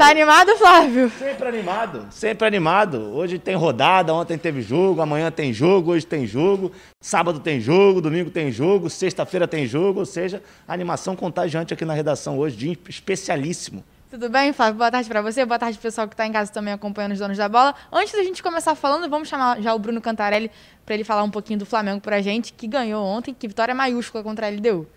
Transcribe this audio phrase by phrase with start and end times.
[0.00, 1.10] Tá animado, Flávio?
[1.10, 3.14] Sempre animado, sempre animado.
[3.14, 8.00] Hoje tem rodada, ontem teve jogo, amanhã tem jogo, hoje tem jogo, sábado tem jogo,
[8.00, 12.78] domingo tem jogo, sexta-feira tem jogo, ou seja, animação contagiante aqui na redação hoje, dia
[12.88, 13.84] especialíssimo.
[14.10, 14.78] Tudo bem, Flávio?
[14.78, 17.36] Boa tarde para você, boa tarde pessoal que está em casa também acompanhando os donos
[17.36, 17.74] da bola.
[17.92, 20.50] Antes da gente começar falando, vamos chamar já o Bruno Cantarelli
[20.86, 23.74] para ele falar um pouquinho do Flamengo para a gente, que ganhou ontem, que vitória
[23.74, 24.88] maiúscula contra a LDU.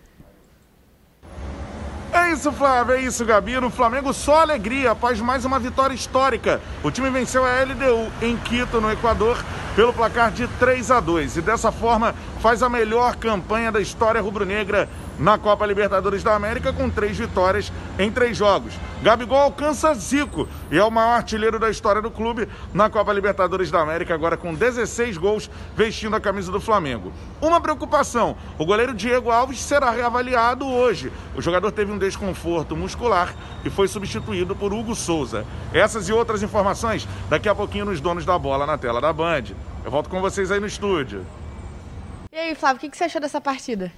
[2.14, 3.58] É isso, Flávio, é isso, Gabi.
[3.58, 6.60] No Flamengo só alegria após mais uma vitória histórica.
[6.80, 9.36] O time venceu a LDU em Quito, no Equador,
[9.74, 14.20] pelo placar de 3 a 2 e dessa forma faz a melhor campanha da história
[14.20, 18.74] rubro-negra na Copa Libertadores da América com três vitórias em três jogos.
[19.02, 23.70] Gabigol alcança Zico e é o maior artilheiro da história do clube na Copa Libertadores
[23.70, 27.12] da América, agora com 16 gols vestindo a camisa do Flamengo.
[27.40, 31.12] Uma preocupação: o goleiro Diego Alves será reavaliado hoje.
[31.34, 35.44] O jogador teve um desconforto muscular e foi substituído por Hugo Souza.
[35.72, 39.44] Essas e outras informações daqui a pouquinho nos donos da bola na tela da Band.
[39.84, 41.26] Eu volto com vocês aí no estúdio.
[42.32, 43.92] E aí, Flávio, o que você achou dessa partida?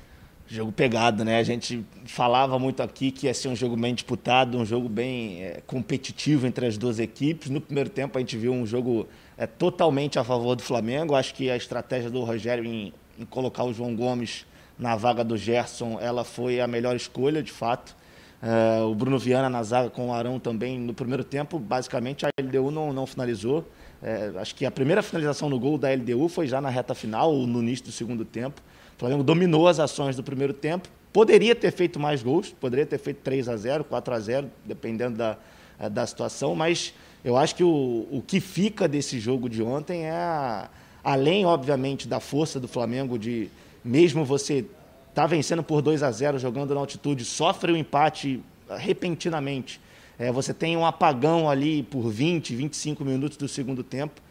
[0.48, 1.38] Jogo pegado, né?
[1.38, 5.42] A gente falava muito aqui que ia ser um jogo bem disputado, um jogo bem
[5.42, 7.50] é, competitivo entre as duas equipes.
[7.50, 11.16] No primeiro tempo a gente viu um jogo é, totalmente a favor do Flamengo.
[11.16, 14.46] Acho que a estratégia do Rogério em, em, colocar o João Gomes
[14.78, 17.96] na vaga do Gerson, ela foi a melhor escolha, de fato.
[18.40, 22.28] É, o Bruno Viana na zaga com o Arão também no primeiro tempo, basicamente a
[22.40, 23.66] LDU não, não finalizou.
[24.00, 27.32] É, acho que a primeira finalização no gol da LDU foi já na reta final,
[27.32, 28.62] ou no início do segundo tempo.
[28.96, 32.98] O Flamengo dominou as ações do primeiro tempo, poderia ter feito mais gols, poderia ter
[32.98, 35.36] feito 3 a 0 4 a 0 dependendo da,
[35.78, 40.04] eh, da situação, mas eu acho que o, o que fica desse jogo de ontem
[40.04, 40.70] é, a,
[41.04, 43.50] além, obviamente, da força do Flamengo, de
[43.84, 44.64] mesmo você
[45.14, 48.42] tá vencendo por 2 a 0 jogando na altitude, sofre o um empate
[48.78, 49.80] repentinamente.
[50.18, 54.22] É, você tem um apagão ali por 20, 25 minutos do segundo tempo,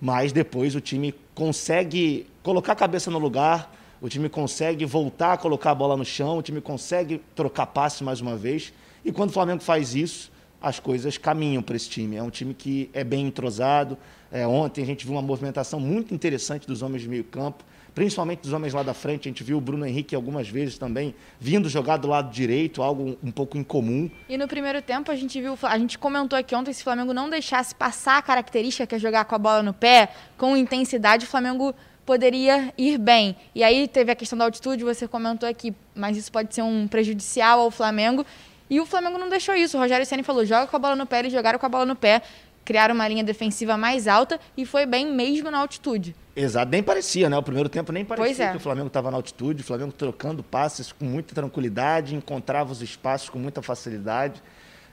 [0.00, 5.36] mas depois o time consegue colocar a cabeça no lugar, o time consegue voltar a
[5.36, 8.72] colocar a bola no chão, o time consegue trocar passe mais uma vez.
[9.04, 12.16] E quando o Flamengo faz isso, as coisas caminham para esse time.
[12.16, 13.96] É um time que é bem entrosado.
[14.30, 17.64] É, ontem a gente viu uma movimentação muito interessante dos homens de meio campo,
[17.94, 19.28] principalmente dos homens lá da frente.
[19.28, 23.16] A gente viu o Bruno Henrique algumas vezes também vindo jogar do lado direito, algo
[23.22, 24.10] um pouco incomum.
[24.28, 27.12] E no primeiro tempo a gente viu, a gente comentou aqui ontem, se o Flamengo
[27.12, 31.24] não deixasse passar a característica que é jogar com a bola no pé, com intensidade,
[31.24, 31.72] o Flamengo
[32.04, 33.36] poderia ir bem.
[33.54, 36.86] E aí teve a questão da altitude, você comentou aqui, mas isso pode ser um
[36.88, 38.24] prejudicial ao Flamengo.
[38.68, 39.76] E o Flamengo não deixou isso.
[39.76, 41.84] O Rogério Ceni falou: joga com a bola no pé, eles jogaram com a bola
[41.84, 42.22] no pé,
[42.64, 46.14] criaram uma linha defensiva mais alta e foi bem mesmo na altitude.
[46.34, 47.36] Exato, nem parecia, né?
[47.36, 48.50] O primeiro tempo nem parecia é.
[48.52, 52.80] que o Flamengo estava na altitude, o Flamengo trocando passes com muita tranquilidade, encontrava os
[52.80, 54.42] espaços com muita facilidade.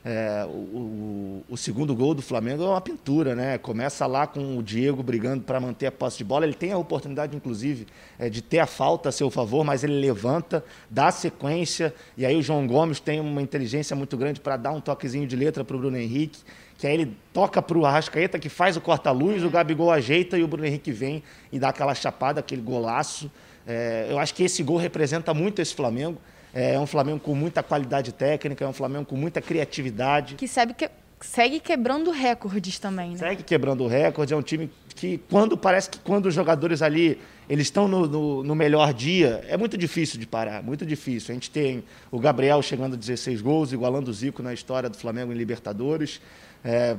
[0.02, 3.58] É, o, o, segundo gol do Flamengo é uma pintura, né?
[3.58, 6.46] Começa lá com o Diego brigando para manter a posse de bola.
[6.46, 7.86] Ele tem a oportunidade, inclusive,
[8.18, 12.34] é, de ter a falta a seu favor, mas ele levanta, dá sequência, e aí
[12.34, 15.76] o João Gomes tem uma inteligência muito grande para dar um toquezinho de letra para
[15.76, 16.40] o Bruno Henrique,
[16.78, 20.42] que aí ele toca para o Arrascaeta, que faz o corta-luz, o Gabigol ajeita e
[20.42, 21.22] o Bruno Henrique vem
[21.52, 23.30] e dá aquela chapada, aquele golaço.
[23.66, 26.18] É, eu acho que esse gol representa muito esse Flamengo.
[26.52, 30.34] É um Flamengo com muita qualidade técnica, é um Flamengo com muita criatividade.
[30.34, 30.88] Que sabe que
[31.20, 33.16] segue quebrando recordes também, né?
[33.18, 37.18] Segue quebrando recordes, é um time que quando parece que quando os jogadores ali
[37.48, 41.32] eles estão no, no, no, melhor dia, é muito difícil de parar, muito difícil.
[41.32, 44.96] A gente tem o Gabriel chegando a 16 gols, igualando o Zico na história do
[44.96, 46.20] Flamengo em Libertadores.
[46.64, 46.96] É,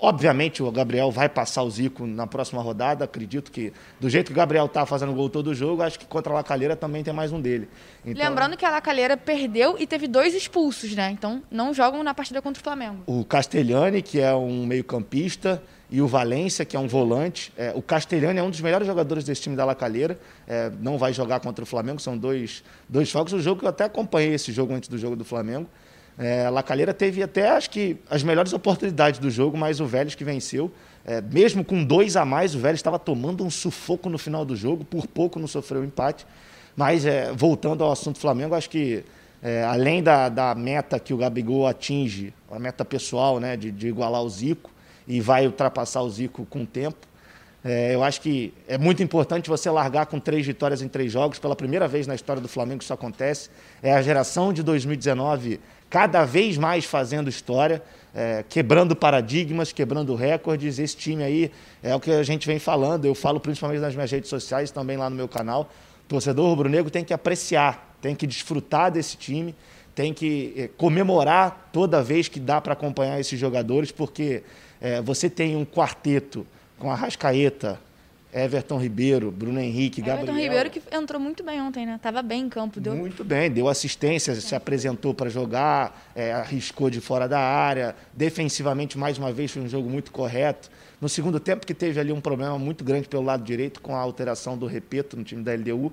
[0.00, 3.04] Obviamente o Gabriel vai passar o Zico na próxima rodada.
[3.04, 6.32] Acredito que, do jeito que o Gabriel está fazendo gol todo jogo, acho que contra
[6.32, 7.68] a Lacalheira também tem mais um dele.
[8.04, 11.10] Então, Lembrando que a Lacalheira perdeu e teve dois expulsos, né?
[11.10, 13.02] Então não jogam na partida contra o Flamengo.
[13.06, 17.52] O Castellani, que é um meio-campista, e o Valência, que é um volante.
[17.56, 20.18] É, o Castellani é um dos melhores jogadores desse time da Lacalheira.
[20.46, 23.32] É, não vai jogar contra o Flamengo, são dois, dois jogos.
[23.32, 25.68] O jogo que eu até acompanhei esse jogo antes do jogo do Flamengo.
[26.18, 30.14] É, a Lacalheira teve até, acho que, as melhores oportunidades do jogo, mas o Vélez
[30.14, 30.70] que venceu.
[31.04, 34.56] É, mesmo com dois a mais, o Vélez estava tomando um sufoco no final do
[34.56, 36.26] jogo, por pouco não sofreu o empate.
[36.76, 39.04] Mas, é, voltando ao assunto Flamengo, acho que,
[39.42, 43.88] é, além da, da, meta que o Gabigol atinge, a meta pessoal né, de, de
[43.88, 44.70] igualar o Zico,
[45.06, 47.06] e vai ultrapassar o Zico com o tempo,
[47.64, 51.38] é, eu acho que é muito importante você largar com três vitórias em três jogos.
[51.38, 53.48] Pela primeira vez na história do Flamengo isso acontece.
[53.82, 55.58] É a geração de 2019
[55.88, 57.82] cada vez mais fazendo história,
[58.14, 60.78] é, quebrando paradigmas, quebrando recordes.
[60.78, 61.50] Esse time aí
[61.82, 63.04] é o que a gente vem falando.
[63.04, 65.70] Eu falo principalmente nas minhas redes sociais, também lá no meu canal.
[66.04, 69.54] O torcedor rubro-negro tem que apreciar, tem que desfrutar desse time,
[69.94, 74.42] tem que é, comemorar toda vez que dá para acompanhar esses jogadores, porque
[74.80, 76.46] é, você tem um quarteto
[76.78, 77.80] com a Rascaeta,
[78.34, 80.36] Everton Ribeiro, Bruno Henrique, Everton Gabriel.
[80.36, 82.00] Everton Ribeiro que entrou muito bem ontem, né?
[82.02, 82.80] Tava bem em campo.
[82.80, 82.96] Deu...
[82.96, 84.34] Muito bem, deu assistência, é.
[84.34, 87.94] se apresentou para jogar, é, arriscou de fora da área.
[88.12, 90.68] Defensivamente, mais uma vez, foi um jogo muito correto.
[91.00, 94.00] No segundo tempo, que teve ali um problema muito grande pelo lado direito com a
[94.00, 95.92] alteração do Repeto no time da LDU.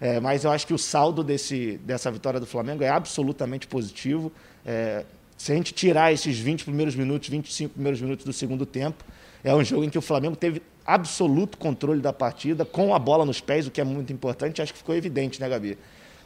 [0.00, 4.32] É, mas eu acho que o saldo desse, dessa vitória do Flamengo é absolutamente positivo.
[4.64, 5.04] É,
[5.36, 9.04] se a gente tirar esses 20 primeiros minutos, 25 primeiros minutos do segundo tempo,
[9.44, 13.24] é um jogo em que o Flamengo teve absoluto controle da partida, com a bola
[13.24, 15.78] nos pés, o que é muito importante, acho que ficou evidente, né, Gabi?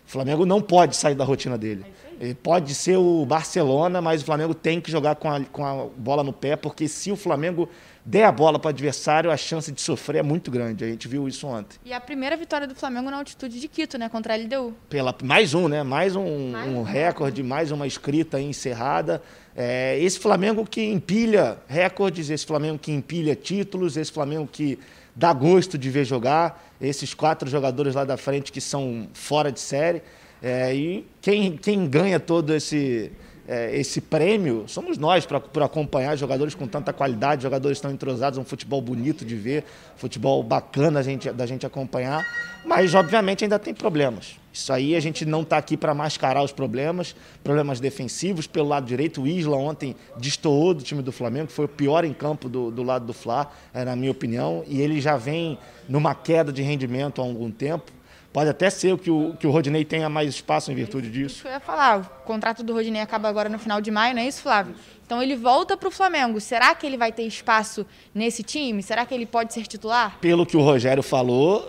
[0.06, 1.84] O Flamengo não pode sair da rotina dele.
[2.20, 5.64] É Ele pode ser o Barcelona, mas o Flamengo tem que jogar com a, com
[5.64, 7.68] a bola no pé, porque se o Flamengo
[8.04, 10.84] der a bola para o adversário, a chance de sofrer é muito grande.
[10.84, 11.78] A gente viu isso ontem.
[11.84, 14.08] E a primeira vitória do Flamengo na altitude de Quito, né?
[14.08, 14.74] Contra a LDU.
[14.88, 15.84] Pela, mais um, né?
[15.84, 19.22] Mais um, mais um recorde, mais uma escrita encerrada.
[19.62, 24.78] É, esse Flamengo que empilha recordes, esse Flamengo que empilha títulos, esse Flamengo que
[25.14, 29.60] dá gosto de ver jogar, esses quatro jogadores lá da frente que são fora de
[29.60, 30.00] série.
[30.42, 33.12] É, e quem, quem ganha todo esse
[33.50, 38.44] é, esse prêmio somos nós para acompanhar jogadores com tanta qualidade, jogadores tão entrosados, um
[38.44, 39.64] futebol bonito de ver,
[39.96, 42.24] futebol bacana gente, da gente acompanhar,
[42.64, 44.36] mas obviamente ainda tem problemas.
[44.52, 48.86] Isso aí a gente não está aqui para mascarar os problemas, problemas defensivos pelo lado
[48.86, 49.22] direito.
[49.22, 52.84] O Isla ontem destoou do time do Flamengo, foi o pior em campo do, do
[52.84, 55.58] lado do Fla, é, na minha opinião, e ele já vem
[55.88, 57.90] numa queda de rendimento há algum tempo.
[58.32, 61.34] Pode até ser que o, que o Rodinei tenha mais espaço em virtude disso.
[61.34, 61.98] Isso que eu ia falar.
[61.98, 64.74] O contrato do Rodinei acaba agora no final de maio, não é isso, Flávio?
[65.04, 66.40] Então ele volta para o Flamengo.
[66.40, 67.84] Será que ele vai ter espaço
[68.14, 68.82] nesse time?
[68.82, 70.18] Será que ele pode ser titular?
[70.20, 71.68] Pelo que o Rogério falou,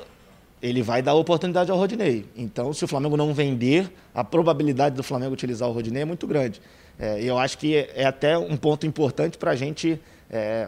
[0.62, 2.26] ele vai dar oportunidade ao Rodinei.
[2.36, 6.28] Então, se o Flamengo não vender, a probabilidade do Flamengo utilizar o Rodinei é muito
[6.28, 6.62] grande.
[7.00, 10.00] É, eu acho que é até um ponto importante para a gente
[10.30, 10.68] é,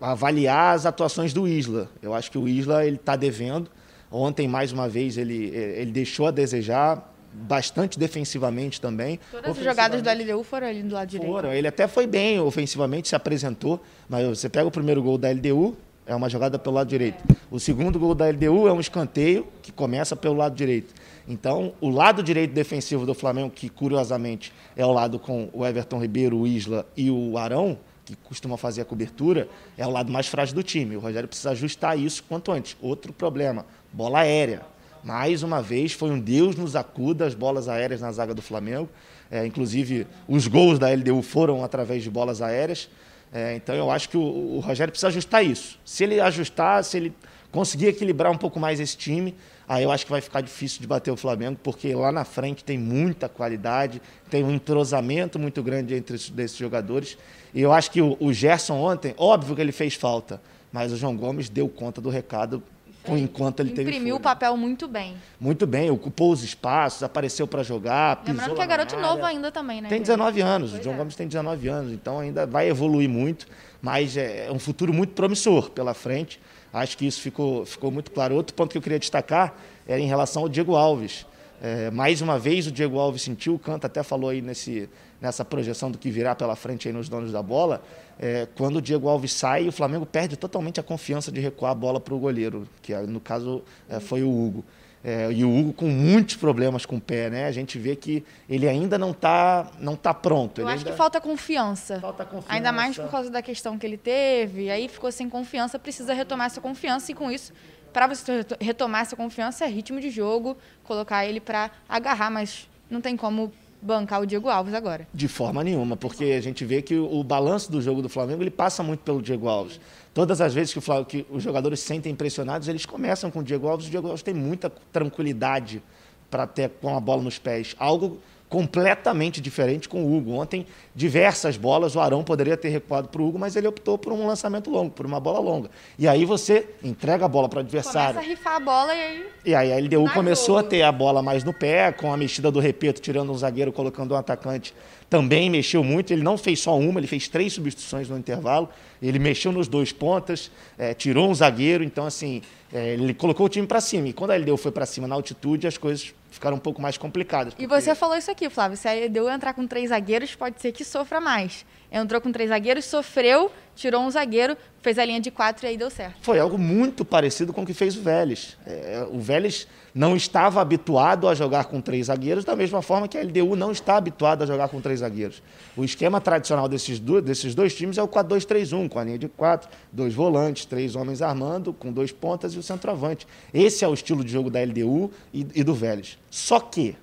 [0.00, 1.90] avaliar as atuações do Isla.
[2.00, 3.68] Eu acho que o Isla ele está devendo.
[4.12, 9.18] Ontem, mais uma vez, ele, ele deixou a desejar, bastante defensivamente também.
[9.30, 11.32] Todas as jogadas do LDU foram ali do lado direito.
[11.32, 11.52] Foram.
[11.52, 15.76] Ele até foi bem ofensivamente, se apresentou, mas você pega o primeiro gol da LDU,
[16.06, 17.22] é uma jogada pelo lado direito.
[17.30, 17.36] É.
[17.50, 20.92] O segundo gol da LDU é um escanteio que começa pelo lado direito.
[21.26, 26.00] Então, o lado direito defensivo do Flamengo, que curiosamente é o lado com o Everton
[26.00, 29.48] Ribeiro, o Isla e o Arão, que costuma fazer a cobertura,
[29.78, 30.96] é o lado mais frágil do time.
[30.96, 32.76] O Rogério precisa ajustar isso quanto antes.
[32.82, 34.62] Outro problema, bola aérea.
[35.02, 38.88] Mais uma vez, foi um Deus nos acuda as bolas aéreas na zaga do Flamengo.
[39.30, 42.88] É, inclusive, os gols da LDU foram através de bolas aéreas.
[43.32, 45.78] É, então, eu acho que o, o Rogério precisa ajustar isso.
[45.84, 47.14] Se ele ajustar, se ele
[47.50, 49.34] conseguir equilibrar um pouco mais esse time,
[49.68, 52.62] aí eu acho que vai ficar difícil de bater o Flamengo, porque lá na frente
[52.62, 54.00] tem muita qualidade,
[54.30, 57.18] tem um entrosamento muito grande entre esses jogadores.
[57.54, 60.40] E eu acho que o, o Gerson ontem, óbvio que ele fez falta,
[60.72, 62.62] mas o João Gomes deu conta do recado
[63.08, 65.14] enquanto ele teve Imprimiu o papel muito bem.
[65.40, 68.22] Muito bem, ocupou os espaços, apareceu para jogar.
[68.26, 69.88] Lembrando que é garoto novo ainda também, né?
[69.88, 70.98] Tem 19 anos, pois o João é.
[70.98, 73.46] Gomes tem 19 anos, então ainda vai evoluir muito,
[73.80, 76.40] mas é, é um futuro muito promissor pela frente.
[76.72, 78.34] Acho que isso ficou, ficou muito claro.
[78.34, 79.54] Outro ponto que eu queria destacar
[79.86, 81.26] era em relação ao Diego Alves.
[81.62, 84.88] É, mais uma vez o Diego Alves sentiu, o Canta até falou aí nesse,
[85.20, 87.82] nessa projeção do que virá pela frente aí nos donos da bola.
[88.18, 91.74] É, quando o Diego Alves sai, o Flamengo perde totalmente a confiança de recuar a
[91.74, 94.64] bola para o goleiro, que no caso é, foi o Hugo.
[95.04, 97.46] É, e o Hugo com muitos problemas com o pé, né?
[97.46, 100.60] A gente vê que ele ainda não está não tá pronto.
[100.60, 100.92] Eu ele acho ainda...
[100.92, 101.98] que falta confiança.
[101.98, 102.54] Falta confiança.
[102.54, 106.46] Ainda mais por causa da questão que ele teve, aí ficou sem confiança, precisa retomar
[106.46, 107.52] essa confiança e com isso,
[107.92, 113.00] para você retomar essa confiança, é ritmo de jogo, colocar ele para agarrar, mas não
[113.00, 115.06] tem como bancar o Diego Alves agora.
[115.12, 118.50] De forma nenhuma, porque a gente vê que o, balanço do jogo do Flamengo ele
[118.50, 119.80] passa muito pelo Diego Alves.
[120.14, 123.42] Todas as vezes que, o, que os jogadores se sentem impressionados, eles começam com o
[123.42, 123.88] Diego Alves.
[123.88, 125.82] O Diego Alves tem muita tranquilidade
[126.30, 127.74] para ter com a bola nos pés.
[127.78, 128.18] Algo
[128.52, 130.32] completamente diferente com o Hugo.
[130.32, 134.12] Ontem, diversas bolas, o Arão poderia ter recuado para o Hugo, mas ele optou por
[134.12, 135.70] um lançamento longo, por uma bola longa.
[135.98, 138.12] E aí você entrega a bola para o adversário.
[138.12, 139.26] Começa a rifar a bola e aí.
[139.46, 140.66] E aí a LDU começou jogo.
[140.66, 143.72] a ter a bola mais no pé, com a mexida do Repeto, tirando um zagueiro,
[143.72, 144.74] colocando um atacante.
[145.08, 146.12] Também mexeu muito.
[146.12, 148.68] Ele não fez só uma, ele fez três substituições no intervalo.
[149.00, 151.82] Ele mexeu nos dois pontas, é, tirou um zagueiro.
[151.82, 154.08] Então, assim, é, ele colocou o time para cima.
[154.08, 156.96] E quando a LDU foi para cima na altitude, as coisas ficaram um pouco mais
[156.96, 157.54] complicadas.
[157.54, 157.64] Porque...
[157.64, 158.76] E você falou isso aqui, Flávio.
[158.76, 161.64] Se a LDU entrar com três zagueiros, pode ser que sofra mais.
[161.94, 165.76] Entrou com três zagueiros, sofreu, tirou um zagueiro, fez a linha de quatro e aí
[165.76, 166.16] deu certo.
[166.22, 168.56] Foi algo muito parecido com o que fez o Vélez.
[168.66, 173.18] É, o Vélez não estava habituado a jogar com três zagueiros, da mesma forma que
[173.18, 175.42] a LDU não está habituada a jogar com três zagueiros.
[175.76, 179.28] O esquema tradicional desses dois, desses dois times é o 4-2-3-1, com a linha de
[179.28, 183.26] quatro, dois volantes, três homens armando, com dois pontas e o centroavante.
[183.52, 186.21] Esse é o estilo de jogo da LDU e, e do Vélez.
[186.32, 186.96] Só que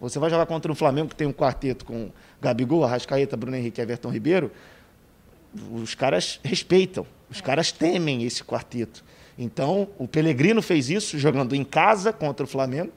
[0.00, 3.80] você vai jogar contra um Flamengo que tem um quarteto com Gabigol, Arrascaeta, Bruno Henrique
[3.80, 4.52] e Everton Ribeiro,
[5.72, 9.04] os caras respeitam, os caras temem esse quarteto.
[9.36, 12.92] Então, o Pelegrino fez isso jogando em casa contra o Flamengo.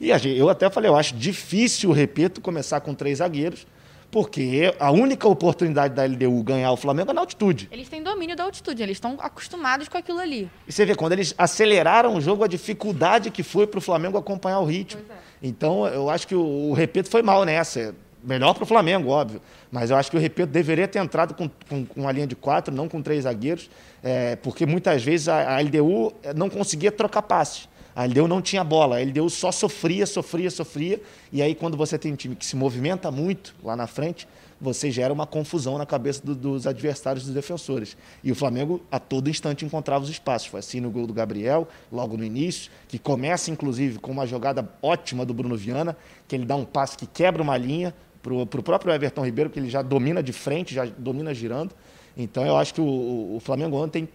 [0.00, 3.66] E eu até falei, eu acho difícil, repito, começar com três zagueiros,
[4.10, 7.68] porque a única oportunidade da LDU ganhar o Flamengo é na altitude.
[7.70, 10.50] Eles têm domínio da altitude, eles estão acostumados com aquilo ali.
[10.66, 14.16] E você vê, quando eles aceleraram o jogo, a dificuldade que foi para o Flamengo
[14.16, 15.02] acompanhar o ritmo.
[15.10, 15.25] É.
[15.42, 17.94] Então, eu acho que o, o Repeto foi mal nessa.
[18.22, 19.40] Melhor para o Flamengo, óbvio.
[19.70, 22.34] Mas eu acho que o Repeto deveria ter entrado com, com, com uma linha de
[22.34, 23.70] quatro, não com três zagueiros,
[24.02, 27.68] é, porque muitas vezes a, a LDU não conseguia trocar passes.
[27.94, 31.00] A LDU não tinha bola, a LDU só sofria, sofria, sofria.
[31.32, 34.28] E aí, quando você tem um time que se movimenta muito lá na frente,
[34.60, 37.96] você gera uma confusão na cabeça do, dos adversários, dos defensores.
[38.24, 40.48] E o Flamengo, a todo instante, encontrava os espaços.
[40.48, 44.68] Foi assim no gol do Gabriel, logo no início, que começa, inclusive, com uma jogada
[44.82, 45.96] ótima do Bruno Viana,
[46.26, 49.58] que ele dá um passe que quebra uma linha para o próprio Everton Ribeiro, que
[49.58, 51.74] ele já domina de frente, já domina girando.
[52.16, 54.08] Então, eu acho que o, o Flamengo ontem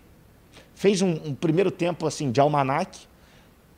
[0.74, 3.12] fez um, um primeiro tempo assim de almanaque,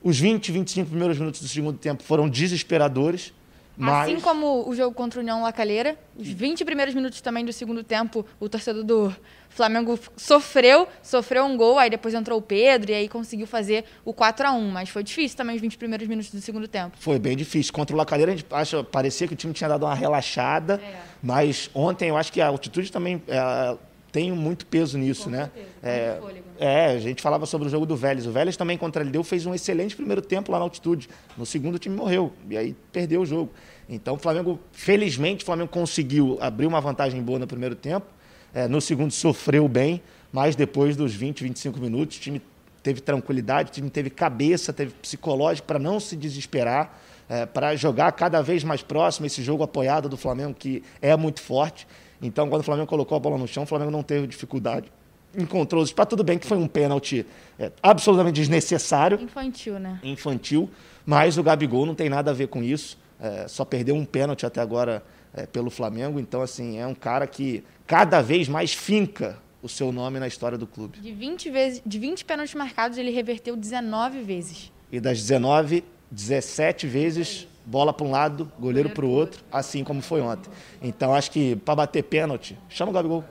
[0.03, 3.34] os 20, 25 primeiros minutos do segundo tempo foram desesperadores.
[3.75, 4.10] Mas...
[4.10, 7.84] Assim como o jogo contra o União Lacalheira, os 20 primeiros minutos também do segundo
[7.84, 9.15] tempo, o torcedor do
[9.50, 14.13] Flamengo sofreu, sofreu um gol, aí depois entrou o Pedro e aí conseguiu fazer o
[14.13, 16.98] 4 a 1 mas foi difícil também os 20 primeiros minutos do segundo tempo.
[17.00, 17.74] Foi bem difícil.
[17.74, 20.96] Contra o Lacalheira, a gente acha, parecia que o time tinha dado uma relaxada, é.
[21.22, 23.77] mas ontem eu acho que a altitude também é,
[24.13, 25.50] tem muito peso nisso, Com né?
[25.82, 26.20] É,
[26.60, 28.27] é, a gente falava sobre o jogo do Vélez.
[28.27, 31.10] O Vélez também contra ele deu fez um excelente primeiro tempo lá na altitude.
[31.36, 33.51] No segundo o time morreu e aí perdeu o jogo.
[33.89, 38.05] Então o Flamengo, felizmente, o Flamengo conseguiu abrir uma vantagem boa no primeiro tempo.
[38.53, 40.00] É, no segundo sofreu bem,
[40.32, 42.39] mas depois dos 20, 25 minutos, o time
[42.84, 48.12] teve tranquilidade, o time teve cabeça, teve psicológico para não se desesperar, é, para jogar
[48.12, 51.88] cada vez mais próximo esse jogo apoiado do Flamengo que é muito forte.
[52.24, 54.89] Então, quando o Flamengo colocou a bola no chão, o Flamengo não teve dificuldade.
[55.38, 56.12] Encontrou os espaços.
[56.12, 57.25] Tudo bem que foi um pênalti
[57.60, 59.20] é, absolutamente desnecessário.
[59.22, 60.00] Infantil, né?
[60.01, 60.70] Infantil.
[61.06, 62.98] Mas o Gabigol não tem nada a ver com isso.
[63.20, 65.03] É, só perdeu um pênalti até agora
[65.34, 66.18] é, pelo Flamengo.
[66.18, 70.58] Então, assim, é um cara que cada vez mais finca o seu nome na história
[70.58, 71.00] do clube.
[71.00, 74.72] De 20, vezes, de 20 pênaltis marcados, ele reverteu 19 vezes.
[74.92, 80.01] E das 19, 17 vezes bola para um lado, goleiro para o outro, assim como
[80.01, 80.50] foi ontem.
[80.82, 83.24] Então acho que para bater pênalti, chama o Gabigol.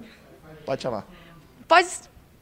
[0.65, 1.07] Pode chamar.
[1.67, 1.89] Pode,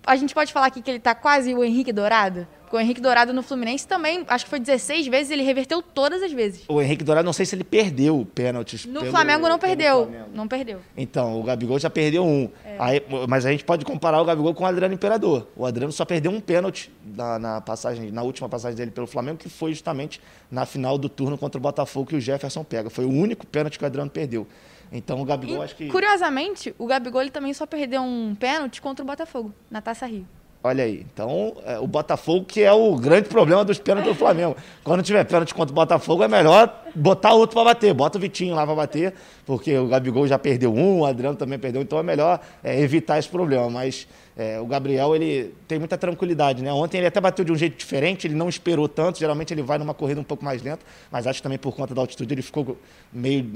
[0.07, 2.47] a gente pode falar aqui que ele está quase o Henrique Dourado?
[2.71, 6.23] Porque o Henrique Dourado no Fluminense também, acho que foi 16 vezes, ele reverteu todas
[6.23, 6.63] as vezes.
[6.69, 8.87] O Henrique Dourado, não sei se ele perdeu pênaltis.
[8.87, 10.05] No pelo, Flamengo não perdeu.
[10.05, 10.31] Flamengo.
[10.33, 10.79] Não perdeu.
[10.97, 12.49] Então, o Gabigol já perdeu um.
[12.65, 12.77] É.
[12.79, 15.49] Aí, mas a gente pode comparar o Gabigol com o Adriano Imperador.
[15.57, 19.39] O Adriano só perdeu um pênalti na, na, passagem, na última passagem dele pelo Flamengo,
[19.39, 22.89] que foi justamente na final do turno contra o Botafogo que o Jefferson pega.
[22.89, 24.47] Foi o único pênalti que o Adriano perdeu.
[24.93, 25.89] Então o Gabigol e, acho que.
[25.89, 30.27] Curiosamente, o Gabigol ele também só perdeu um pênalti contra o Botafogo, na Taça Rio.
[30.63, 31.07] Olha aí.
[31.13, 34.55] Então, é, o Botafogo que é o grande problema dos pênaltis do Flamengo.
[34.85, 37.95] Quando tiver pênalti contra o Botafogo, é melhor botar outro para bater.
[37.95, 39.15] Bota o Vitinho lá para bater,
[39.47, 43.19] porque o Gabigol já perdeu um, o Adriano também perdeu, então é melhor é, evitar
[43.19, 43.71] esse problema.
[43.71, 46.71] Mas é, o Gabriel, ele tem muita tranquilidade, né?
[46.71, 49.79] Ontem ele até bateu de um jeito diferente, ele não esperou tanto, geralmente ele vai
[49.79, 52.43] numa corrida um pouco mais lenta, mas acho que também por conta da altitude ele
[52.43, 52.77] ficou
[53.11, 53.47] meio...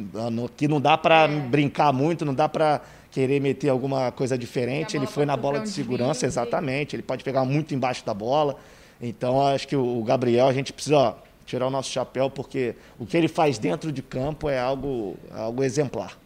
[0.57, 2.81] que não dá para brincar muito, não dá para
[3.15, 4.97] querer meter alguma coisa diferente.
[4.97, 6.97] Ele foi na bola de segurança, exatamente.
[6.97, 8.59] Ele pode pegar muito embaixo da bola.
[9.01, 11.15] Então, acho que o Gabriel, a gente precisa ó,
[11.47, 15.63] tirar o nosso chapéu, porque o que ele faz dentro de campo é algo, algo
[15.63, 16.19] exemplar.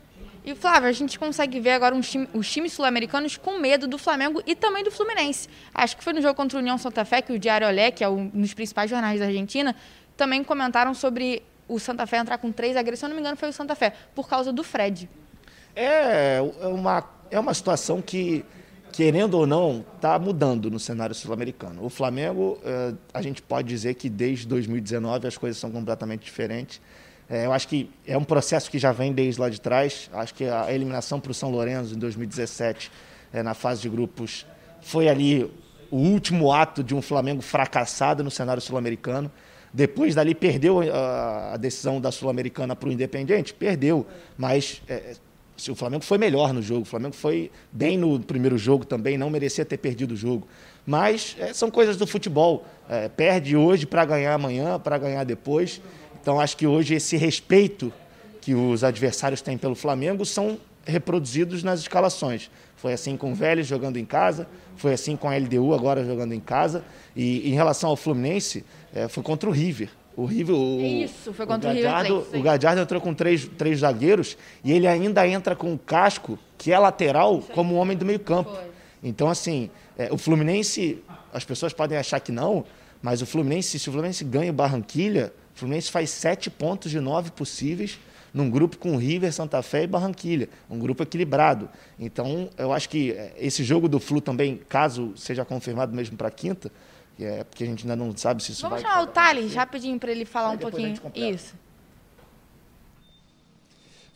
[0.43, 3.99] E Flávio, a gente consegue ver agora um time, os times sul-americanos com medo do
[3.99, 5.47] Flamengo e também do Fluminense.
[5.75, 8.03] Acho que foi no jogo contra o União Santa Fé que o Diário Olé, que
[8.03, 9.77] é um dos principais jornais da Argentina,
[10.17, 13.01] também comentaram sobre o Santa Fé entrar com três agressões.
[13.01, 15.07] Se eu não me engano, foi o Santa Fé, por causa do Fred.
[15.81, 18.45] É, é uma, é uma situação que,
[18.91, 21.85] querendo ou não, está mudando no cenário sul-americano.
[21.85, 26.81] O Flamengo, é, a gente pode dizer que desde 2019 as coisas são completamente diferentes.
[27.31, 30.11] É, eu acho que é um processo que já vem desde lá de trás.
[30.13, 32.91] Acho que a eliminação para o São Lourenço em 2017,
[33.33, 34.45] é, na fase de grupos,
[34.81, 35.45] foi ali
[35.93, 39.31] o último ato de um Flamengo fracassado no cenário sul-americano.
[39.73, 43.55] Depois dali perdeu a, a decisão da Sul-Americana para o Independente?
[43.55, 44.07] Perdeu,
[44.37, 45.15] mas é,
[45.69, 49.29] O Flamengo foi melhor no jogo, o Flamengo foi bem no primeiro jogo também, não
[49.29, 50.47] merecia ter perdido o jogo.
[50.87, 52.65] Mas é, são coisas do futebol.
[52.89, 55.81] É, perde hoje para ganhar amanhã, para ganhar depois.
[56.21, 57.93] Então acho que hoje esse respeito
[58.41, 62.51] que os adversários têm pelo Flamengo são reproduzidos nas escalações.
[62.77, 66.33] Foi assim com o Vélez jogando em casa, foi assim com a LDU agora jogando
[66.33, 66.85] em casa.
[67.17, 69.91] E em relação ao Fluminense, é, foi contra o River.
[70.19, 73.49] O River, o, Isso, foi contra o, Gadiardo, o River O Gadiardo entrou com três,
[73.57, 78.05] três zagueiros e ele ainda entra com o casco, que é lateral, como homem do
[78.05, 78.51] meio campo.
[78.51, 78.65] Foi.
[79.01, 81.01] Então, assim, é, o Fluminense,
[81.33, 82.65] as pessoas podem achar que não,
[83.01, 86.99] mas o Fluminense, se o Fluminense ganha o Barranquilha, o Fluminense faz sete pontos de
[86.99, 87.97] nove possíveis
[88.35, 91.69] num grupo com River, Santa Fé e Barranquilha, um grupo equilibrado.
[91.97, 96.29] Então, eu acho que é, esse jogo do Flu também, caso seja confirmado mesmo para
[96.29, 96.73] quinta,
[97.25, 98.91] é porque a gente ainda não sabe se isso Vamos vai...
[98.91, 100.95] chamar o Thales rapidinho para ele falar Aí um pouquinho.
[101.15, 101.55] Isso.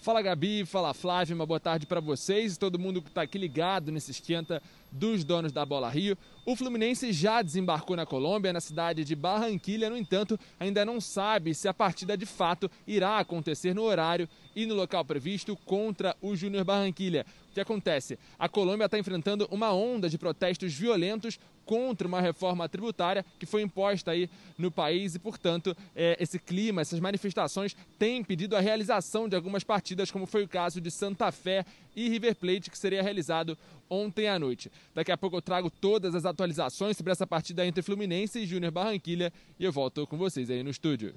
[0.03, 3.39] Fala Gabi, fala Flávio, uma boa tarde para vocês e todo mundo que está aqui
[3.39, 6.19] ligado nesse esquenta dos donos da Bola Rio.
[6.45, 11.55] O Fluminense já desembarcou na Colômbia, na cidade de Barranquilha, no entanto, ainda não sabe
[11.55, 16.35] se a partida de fato irá acontecer no horário e no local previsto contra o
[16.35, 17.25] Júnior Barranquilha.
[17.53, 18.19] O que acontece?
[18.37, 23.63] A Colômbia está enfrentando uma onda de protestos violentos contra uma reforma tributária que foi
[23.63, 24.29] imposta aí
[24.59, 29.65] no país e, portanto, é, esse clima, essas manifestações têm pedido a realização de algumas
[29.65, 31.65] partidas, como foi o caso de Santa Fé
[31.95, 33.57] e River Plate, que seria realizado
[33.89, 34.71] ontem à noite.
[34.95, 38.73] Daqui a pouco eu trago todas as atualizações sobre essa partida entre Fluminense e Júnior
[38.73, 41.15] Barranquilha e eu volto com vocês aí no estúdio.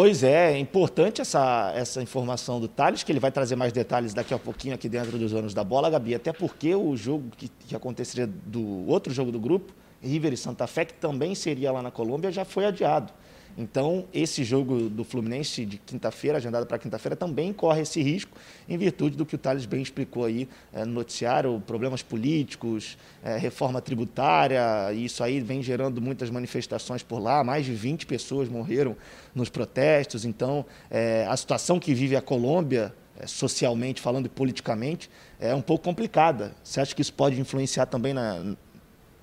[0.00, 4.14] Pois é, é importante essa, essa informação do Thales, que ele vai trazer mais detalhes
[4.14, 7.48] daqui a pouquinho aqui dentro dos anos da bola, Gabi, até porque o jogo que,
[7.48, 11.82] que aconteceria do outro jogo do grupo, River e Santa Fé, que também seria lá
[11.82, 13.12] na Colômbia, já foi adiado.
[13.60, 18.30] Então, esse jogo do Fluminense de quinta-feira, agendado para quinta-feira, também corre esse risco,
[18.68, 23.36] em virtude do que o Thales bem explicou aí é, no noticiário, problemas políticos, é,
[23.36, 28.48] reforma tributária, e isso aí vem gerando muitas manifestações por lá, mais de 20 pessoas
[28.48, 28.96] morreram
[29.34, 32.94] nos protestos, então é, a situação que vive a Colômbia,
[33.26, 36.54] socialmente falando e politicamente, é um pouco complicada.
[36.62, 38.54] Você acha que isso pode influenciar também na,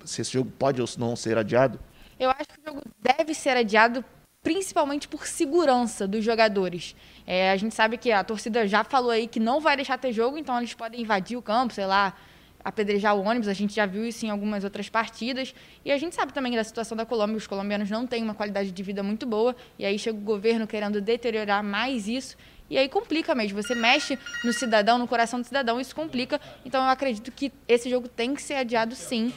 [0.04, 1.80] se esse jogo pode ou não ser adiado?
[2.20, 4.04] Eu acho que o jogo deve ser adiado
[4.46, 6.94] principalmente por segurança dos jogadores.
[7.26, 10.12] É, a gente sabe que a torcida já falou aí que não vai deixar ter
[10.12, 12.14] jogo, então eles podem invadir o campo, sei lá,
[12.64, 13.48] apedrejar o ônibus.
[13.48, 15.52] A gente já viu isso em algumas outras partidas.
[15.84, 17.36] E a gente sabe também da situação da Colômbia.
[17.36, 19.56] Os colombianos não têm uma qualidade de vida muito boa.
[19.76, 22.36] E aí chega o governo querendo deteriorar mais isso.
[22.70, 23.60] E aí complica mesmo.
[23.60, 26.40] Você mexe no cidadão, no coração do cidadão, isso complica.
[26.64, 29.32] Então eu acredito que esse jogo tem que ser adiado sim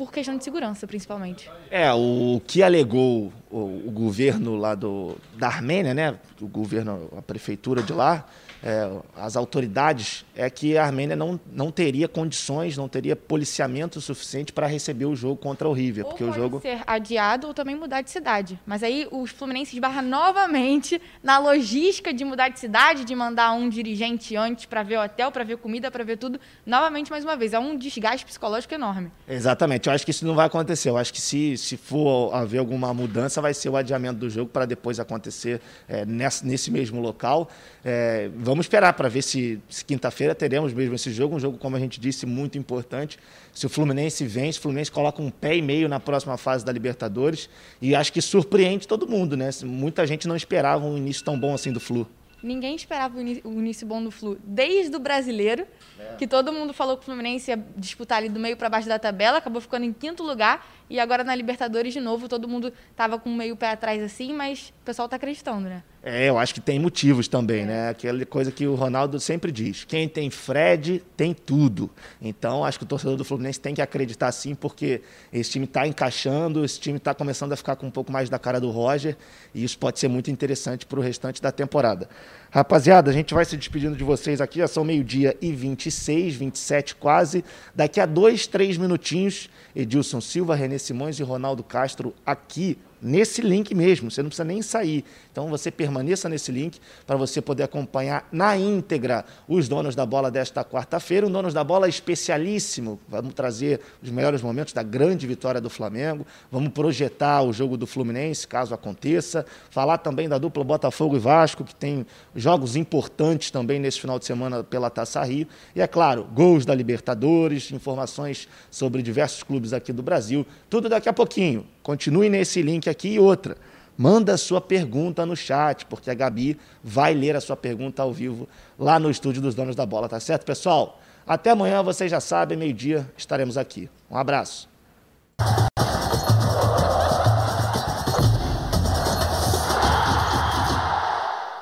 [0.00, 1.50] por questão de segurança, principalmente.
[1.70, 7.20] É, o que alegou o, o governo lá do, da Armênia, né, o governo, a
[7.20, 8.24] prefeitura de lá,
[8.62, 14.52] é, as autoridades, é que a Armênia não, não teria condições, não teria policiamento suficiente
[14.52, 16.04] para receber o jogo contra o River.
[16.04, 18.58] Ou porque pode o jogo ser adiado ou também mudar de cidade.
[18.66, 23.68] Mas aí o Fluminense esbarra novamente na logística de mudar de cidade, de mandar um
[23.68, 26.38] dirigente antes para ver hotel, para ver comida, para ver tudo.
[26.66, 29.10] Novamente, mais uma vez, é um desgaste psicológico enorme.
[29.28, 29.88] Exatamente.
[29.88, 30.90] Eu acho que isso não vai acontecer.
[30.90, 34.50] Eu acho que se, se for haver alguma mudança, vai ser o adiamento do jogo
[34.50, 37.48] para depois acontecer é, nesse, nesse mesmo local.
[37.84, 41.76] É, vamos esperar para ver se, se quinta-feira teremos mesmo esse jogo, um jogo, como
[41.76, 43.16] a gente disse, muito importante.
[43.52, 46.72] Se o Fluminense vence, o Fluminense coloca um pé e meio na próxima fase da
[46.72, 47.48] Libertadores
[47.80, 49.50] e acho que surpreende todo mundo, né?
[49.62, 52.08] Muita gente não esperava um início tão bom assim do Flu.
[52.42, 55.64] Ninguém esperava o início bom do Flu, desde o brasileiro,
[55.98, 56.16] é.
[56.16, 58.98] que todo mundo falou que o Fluminense ia disputar ali do meio para baixo da
[58.98, 63.18] tabela, acabou ficando em quinto lugar, e agora na Libertadores de novo, todo mundo estava
[63.18, 65.84] com meio pé atrás assim, mas o pessoal está acreditando, né?
[66.02, 67.66] É, eu acho que tem motivos também, é.
[67.66, 67.88] né?
[67.90, 71.90] Aquela coisa que o Ronaldo sempre diz: quem tem Fred tem tudo.
[72.20, 75.86] Então, acho que o torcedor do Fluminense tem que acreditar sim, porque esse time está
[75.86, 79.16] encaixando, esse time está começando a ficar com um pouco mais da cara do Roger,
[79.54, 82.08] e isso pode ser muito interessante para o restante da temporada.
[82.52, 86.96] Rapaziada, a gente vai se despedindo de vocês aqui, já são meio-dia e 26, 27
[86.96, 87.44] quase.
[87.76, 93.72] Daqui a dois, três minutinhos, Edilson Silva, René Simões e Ronaldo Castro aqui nesse link
[93.72, 95.04] mesmo, você não precisa nem sair.
[95.32, 100.30] Então você permaneça nesse link para você poder acompanhar na íntegra os donos da bola
[100.30, 101.26] desta quarta-feira.
[101.26, 102.98] Um donos da bola especialíssimo.
[103.08, 106.26] Vamos trazer os melhores momentos da grande vitória do Flamengo.
[106.50, 109.46] Vamos projetar o jogo do Fluminense, caso aconteça.
[109.70, 114.24] Falar também da dupla Botafogo e Vasco, que tem jogos importantes também nesse final de
[114.24, 115.46] semana pela Taça Rio.
[115.76, 120.44] E é claro, gols da Libertadores, informações sobre diversos clubes aqui do Brasil.
[120.68, 121.66] Tudo daqui a pouquinho.
[121.82, 123.56] Continue nesse link aqui e outra.
[123.96, 128.12] Manda a sua pergunta no chat, porque a Gabi vai ler a sua pergunta ao
[128.12, 128.48] vivo
[128.78, 131.00] lá no estúdio dos donos da bola, tá certo, pessoal?
[131.26, 133.88] Até amanhã, vocês já sabem, meio-dia estaremos aqui.
[134.10, 134.68] Um abraço.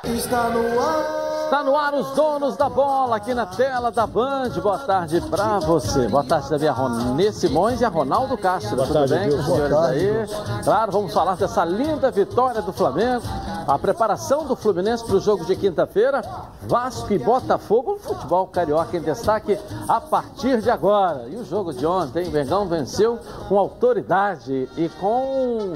[0.04, 1.27] Está no ar.
[1.48, 4.50] Está no ar os donos da bola aqui na tela da Band.
[4.62, 6.06] Boa tarde para você.
[6.06, 8.76] Boa tarde também a Ronê Simões e a Ronaldo Castro.
[8.76, 10.62] Boa Tudo tarde, bem com os senhores aí?
[10.62, 13.22] Claro, vamos falar dessa linda vitória do Flamengo.
[13.66, 16.20] A preparação do Fluminense para o jogo de quinta-feira.
[16.64, 17.92] Vasco e Botafogo.
[17.92, 19.58] O futebol carioca em destaque
[19.88, 21.28] a partir de agora.
[21.30, 25.72] E o jogo de ontem, o Mengão venceu com autoridade e com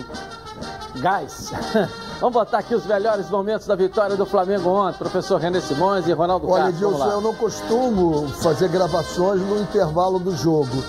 [0.97, 1.51] gás.
[2.23, 6.13] Vamos botar aqui os melhores momentos da vitória do Flamengo ontem, professor René Simões e
[6.13, 6.87] Ronaldo Olha, Castro.
[6.87, 10.85] Olha, Edilson, eu não costumo fazer gravações no intervalo do jogo,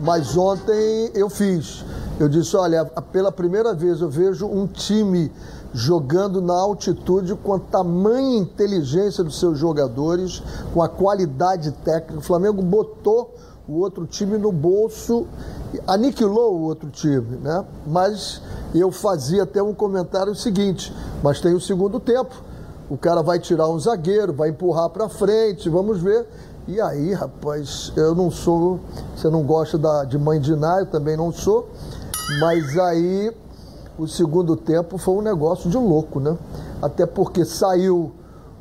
[0.00, 1.84] mas ontem eu fiz.
[2.18, 5.30] Eu disse, olha, pela primeira vez eu vejo um time
[5.72, 10.42] jogando na altitude com a tamanha inteligência dos seus jogadores,
[10.74, 12.18] com a qualidade técnica.
[12.18, 13.36] O Flamengo botou
[13.68, 15.28] o outro time no bolso,
[15.86, 17.64] aniquilou o outro time, né?
[17.86, 18.42] Mas
[18.80, 22.34] eu fazia até um comentário seguinte, mas tem o segundo tempo.
[22.88, 26.26] O cara vai tirar um zagueiro, vai empurrar para frente, vamos ver.
[26.68, 28.78] E aí, rapaz, eu não sou,
[29.16, 31.68] você não gosta da, de mãe de Ná, eu também não sou,
[32.38, 33.34] mas aí
[33.98, 36.36] o segundo tempo foi um negócio de louco, né?
[36.80, 38.12] Até porque saiu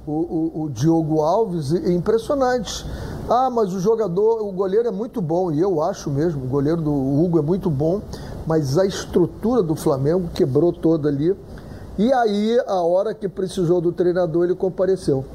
[0.05, 2.85] o, o, o Diogo Alves, impressionante.
[3.29, 6.81] Ah, mas o jogador, o goleiro é muito bom, e eu acho mesmo, o goleiro
[6.81, 8.01] do Hugo é muito bom,
[8.45, 11.35] mas a estrutura do Flamengo quebrou toda ali.
[11.97, 15.25] E aí, a hora que precisou do treinador, ele compareceu.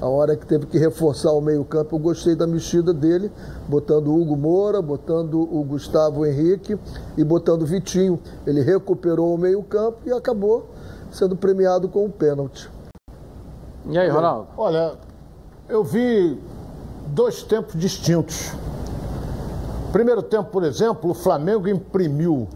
[0.00, 3.32] A hora que teve que reforçar o meio-campo, eu gostei da mexida dele,
[3.66, 6.78] botando o Hugo Moura, botando o Gustavo Henrique
[7.16, 8.20] e botando o Vitinho.
[8.46, 10.68] Ele recuperou o meio-campo e acabou
[11.10, 12.70] sendo premiado com o um pênalti.
[13.86, 14.48] E aí, Ronaldo?
[14.56, 14.94] Olha,
[15.68, 16.38] eu vi
[17.08, 18.52] dois tempos distintos.
[19.96, 22.46] Primeiro tempo, por exemplo, o Flamengo imprimiu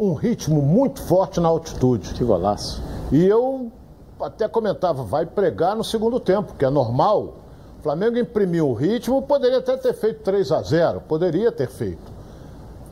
[0.00, 2.14] um ritmo muito forte na altitude.
[2.14, 2.82] Que golaço.
[3.12, 3.70] E eu
[4.18, 7.34] até comentava, vai pregar no segundo tempo, que é normal.
[7.78, 12.10] O Flamengo imprimiu o ritmo, poderia até ter feito 3 a 0 poderia ter feito.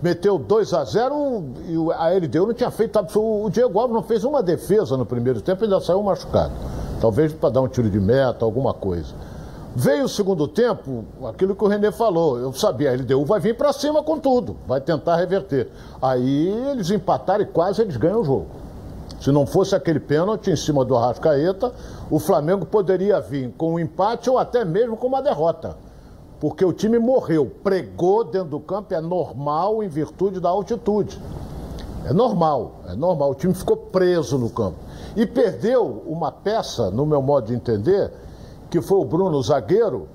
[0.03, 3.47] Meteu 2 a 0 e a LDU não tinha feito absolutamente.
[3.47, 6.53] O Diego Alves não fez uma defesa no primeiro tempo e ainda saiu machucado.
[7.01, 9.15] Talvez para dar um tiro de meta, alguma coisa.
[9.75, 12.39] Veio o segundo tempo, aquilo que o Renê falou.
[12.39, 15.71] Eu sabia, a LDU vai vir para cima com tudo, vai tentar reverter.
[16.01, 18.47] Aí eles empataram e quase eles ganham o jogo.
[19.19, 21.73] Se não fosse aquele pênalti em cima do Arrascaeta,
[22.11, 25.77] o Flamengo poderia vir com um empate ou até mesmo com uma derrota.
[26.39, 31.19] Porque o time morreu, pregou dentro do campo, é normal em virtude da altitude.
[32.05, 33.31] É normal, é normal.
[33.31, 34.77] O time ficou preso no campo.
[35.17, 38.11] E perdeu uma peça, no meu modo de entender,
[38.73, 40.09] que foi o Bruno, o zagueiro,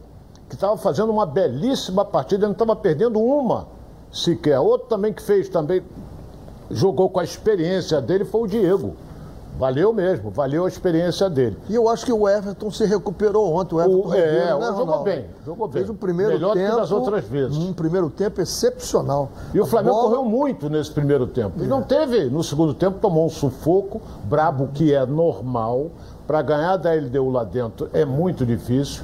[0.50, 3.68] que estava fazendo uma belíssima partida, ele não estava perdendo uma
[4.12, 4.60] sequer.
[4.60, 5.84] Outro também que fez também,
[6.72, 8.96] jogou com a experiência dele, foi o Diego.
[9.60, 11.56] Valeu mesmo, valeu a experiência dele.
[11.70, 13.76] E eu acho que o Everton se recuperou ontem.
[13.76, 15.84] O Everton o, é, né, jogou bem, jogou bem.
[15.84, 17.58] Fez um primeiro Melhor tempo, que das outras vezes.
[17.58, 19.30] Um primeiro tempo excepcional.
[19.54, 20.10] E o Flamengo bola...
[20.10, 21.60] correu muito nesse primeiro tempo.
[21.60, 21.68] E é.
[21.68, 25.92] não teve, no segundo tempo, tomou um sufoco brabo, que é normal.
[26.28, 29.02] Para ganhar da LDU lá dentro é muito difícil.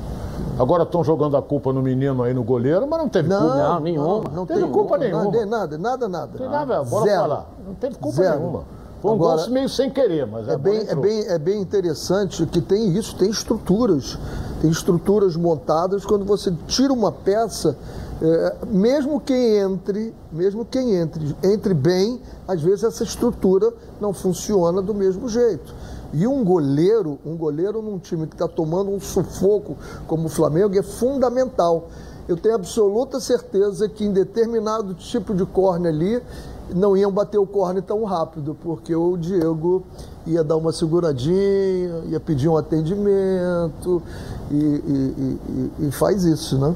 [0.59, 3.55] Agora estão jogando a culpa no menino aí no goleiro, mas não teve não, culpa.
[3.55, 4.07] Não, nenhuma.
[4.07, 5.45] Não, não teve culpa nenhuma.
[5.45, 6.37] Nada, nada, nada.
[6.37, 7.21] Tem nada, bora Zero.
[7.21, 7.45] falar.
[7.65, 8.39] Não teve culpa Zero.
[8.39, 8.63] nenhuma.
[9.01, 12.45] Foi um Agora, meio sem querer, mas é, é bem, é, bem, é bem interessante
[12.45, 14.17] que tem isso, tem estruturas.
[14.61, 17.75] Tem estruturas montadas quando você tira uma peça,
[18.21, 24.81] é, mesmo quem entre, mesmo quem entre, entre bem, às vezes essa estrutura não funciona
[24.81, 25.75] do mesmo jeito.
[26.13, 29.75] E um goleiro, um goleiro num time que está tomando um sufoco
[30.07, 31.87] como o Flamengo é fundamental.
[32.27, 36.21] Eu tenho absoluta certeza que em determinado tipo de corne ali
[36.73, 39.83] não iam bater o corne tão rápido, porque o Diego
[40.25, 44.01] ia dar uma seguradinha, ia pedir um atendimento
[44.49, 45.39] e, e,
[45.81, 46.73] e, e faz isso, né?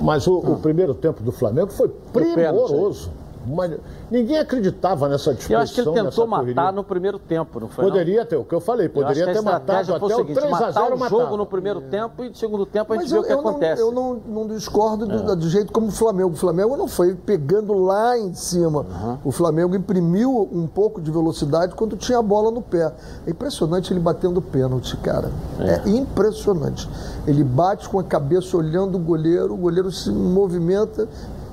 [0.00, 0.50] Mas o, ah.
[0.50, 3.10] o, primeiro tempo do Flamengo foi primoroso.
[3.54, 3.72] Mas
[4.10, 5.56] ninguém acreditava nessa disposição.
[5.56, 7.84] Eu acho que ele tentou matar no primeiro tempo, não foi?
[7.84, 8.26] Poderia não?
[8.26, 11.08] ter, o que eu falei, poderia ter matado até o, seguinte, 3 a 0 o
[11.08, 13.80] jogo no primeiro tempo e no segundo tempo a gente vê o que eu acontece.
[13.80, 15.36] Não, eu não, não discordo do, é.
[15.36, 16.30] do, jeito como o Flamengo.
[16.30, 18.80] O Flamengo não foi pegando lá em cima.
[18.80, 19.18] Uhum.
[19.24, 22.92] O Flamengo imprimiu um pouco de velocidade quando tinha a bola no pé.
[23.26, 25.30] É impressionante ele batendo pênalti, cara.
[25.58, 25.88] É.
[25.88, 26.88] é impressionante.
[27.26, 31.08] Ele bate com a cabeça olhando o goleiro, o goleiro se movimenta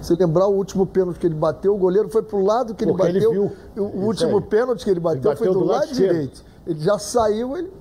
[0.05, 2.91] Se lembrar o último pênalti que ele bateu, o goleiro foi pro lado que ele
[2.91, 3.31] Porque ele bateu.
[3.31, 3.83] viu.
[3.83, 6.43] o último pênalti que ele bateu, Ele foi bateu do, do lado lado direito.
[6.67, 7.71] Ele já saiu, ele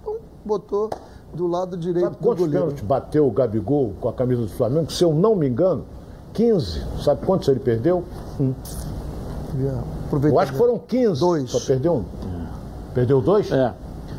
[0.43, 0.89] botou
[1.35, 2.65] do lado direito Sabe do quantos goleiro.
[2.67, 4.91] pênaltis bateu o Gabigol com a camisa do Flamengo?
[4.91, 5.85] Se eu não me engano,
[6.33, 6.83] 15.
[7.05, 8.05] Sabe quantos ele perdeu?
[9.61, 10.39] Já aproveitou.
[10.39, 11.21] Eu acho que foram 15.
[11.21, 11.51] Dois.
[11.51, 12.05] Só perdeu um.
[12.95, 13.53] Perdeu dois?
[13.53, 13.75] É.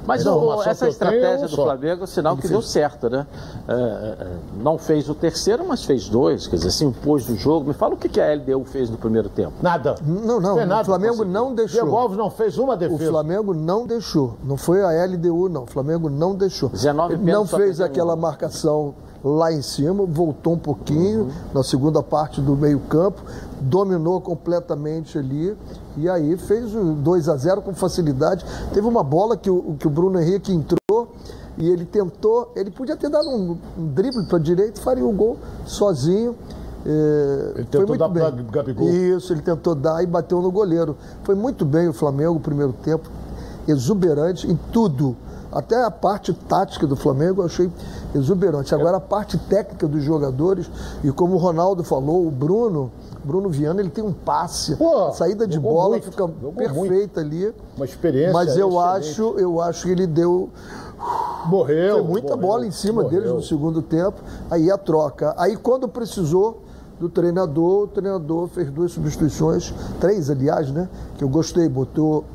[0.07, 1.55] Mas o- essa estratégia do.
[1.55, 3.25] Flamengo é sinal que deu certo, né?
[3.67, 4.27] É, é, é,
[4.61, 7.67] não fez o terceiro, mas fez dois, quer dizer, se impôs do jogo.
[7.67, 9.53] Me fala o que que a LDU fez no primeiro tempo.
[9.61, 9.95] Nada.
[10.05, 11.33] Não, não, nada, o Flamengo conseguiu.
[11.33, 11.81] não deixou.
[11.81, 13.09] Diego Alves não fez uma O defesa.
[13.11, 14.35] Flamengo não deixou.
[14.43, 15.63] Não foi a LDU, não.
[15.63, 16.69] O Flamengo não deixou.
[16.69, 18.93] 19 Ele não fez aquela marcação
[19.25, 23.23] lá em cima, voltou um pouquinho na segunda parte do meio-campo,
[23.59, 25.57] dominou completamente ali
[25.97, 28.45] e aí fez o 2 a 0 com facilidade.
[28.71, 31.11] Teve uma bola que o, que o Bruno Henrique entrou
[31.57, 35.05] e ele tentou, ele podia ter dado um, um drible para a direita e faria
[35.05, 36.35] o gol sozinho.
[36.85, 38.43] É, Ele tentou foi muito dar bem.
[38.43, 38.89] pro Gabigol.
[38.89, 40.95] Isso, ele tentou dar e bateu no goleiro.
[41.23, 43.09] Foi muito bem o Flamengo, o primeiro tempo,
[43.67, 45.15] exuberante em tudo.
[45.55, 47.71] Até a parte tática do Flamengo eu achei
[48.13, 48.75] exuberante.
[48.75, 50.69] Agora a parte técnica dos jogadores,
[51.01, 52.91] e como o Ronaldo falou, o Bruno,
[53.23, 54.75] Bruno Viana, ele tem um passe.
[54.75, 57.53] Pô, a saída de bola muito, fica perfeita ali.
[57.77, 59.09] Uma experiência Mas eu excelente.
[59.09, 60.49] acho, eu acho que ele deu
[61.45, 61.99] Morreu.
[61.99, 63.21] foi muita morreu, bola em cima morreu.
[63.21, 64.21] deles no segundo tempo.
[64.51, 65.33] Aí a troca.
[65.37, 66.63] Aí quando precisou
[66.99, 70.89] do treinador, o treinador fez duas substituições, três aliás, né?
[71.17, 72.25] Que eu gostei, botou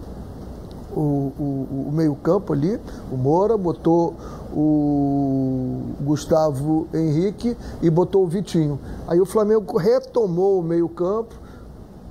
[0.95, 2.79] o, o, o meio-campo ali,
[3.11, 4.15] o Moura, botou
[4.53, 8.79] o Gustavo Henrique e botou o Vitinho.
[9.07, 11.35] Aí o Flamengo retomou o meio-campo,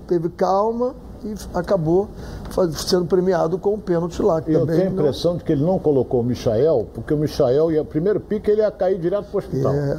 [0.07, 2.07] teve calma e acabou
[2.73, 4.41] sendo premiado com o pênalti lá.
[4.41, 7.13] Que Eu também tenho a não- impressão de que ele não colocou o Michael, porque
[7.13, 9.73] o Michael ia primeiro pique ele ia cair direto pro hospital.
[9.73, 9.97] É,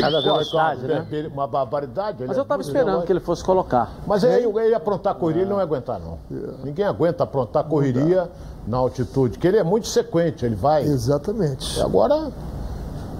[0.00, 1.30] Cada Pô, velocidade, uma- né?
[1.32, 2.18] Uma barbaridade.
[2.22, 3.92] ele Mas é eu estava esperando que ele fosse colocar.
[4.06, 6.18] Mas aí ele ia aprontar correria, ele não ia aguentar, não.
[6.64, 8.28] Ninguém aguenta aprontar correria
[8.66, 10.82] na altitude, que ele é muito sequente, ele vai.
[10.84, 11.80] exatamente.
[11.80, 12.32] Agora,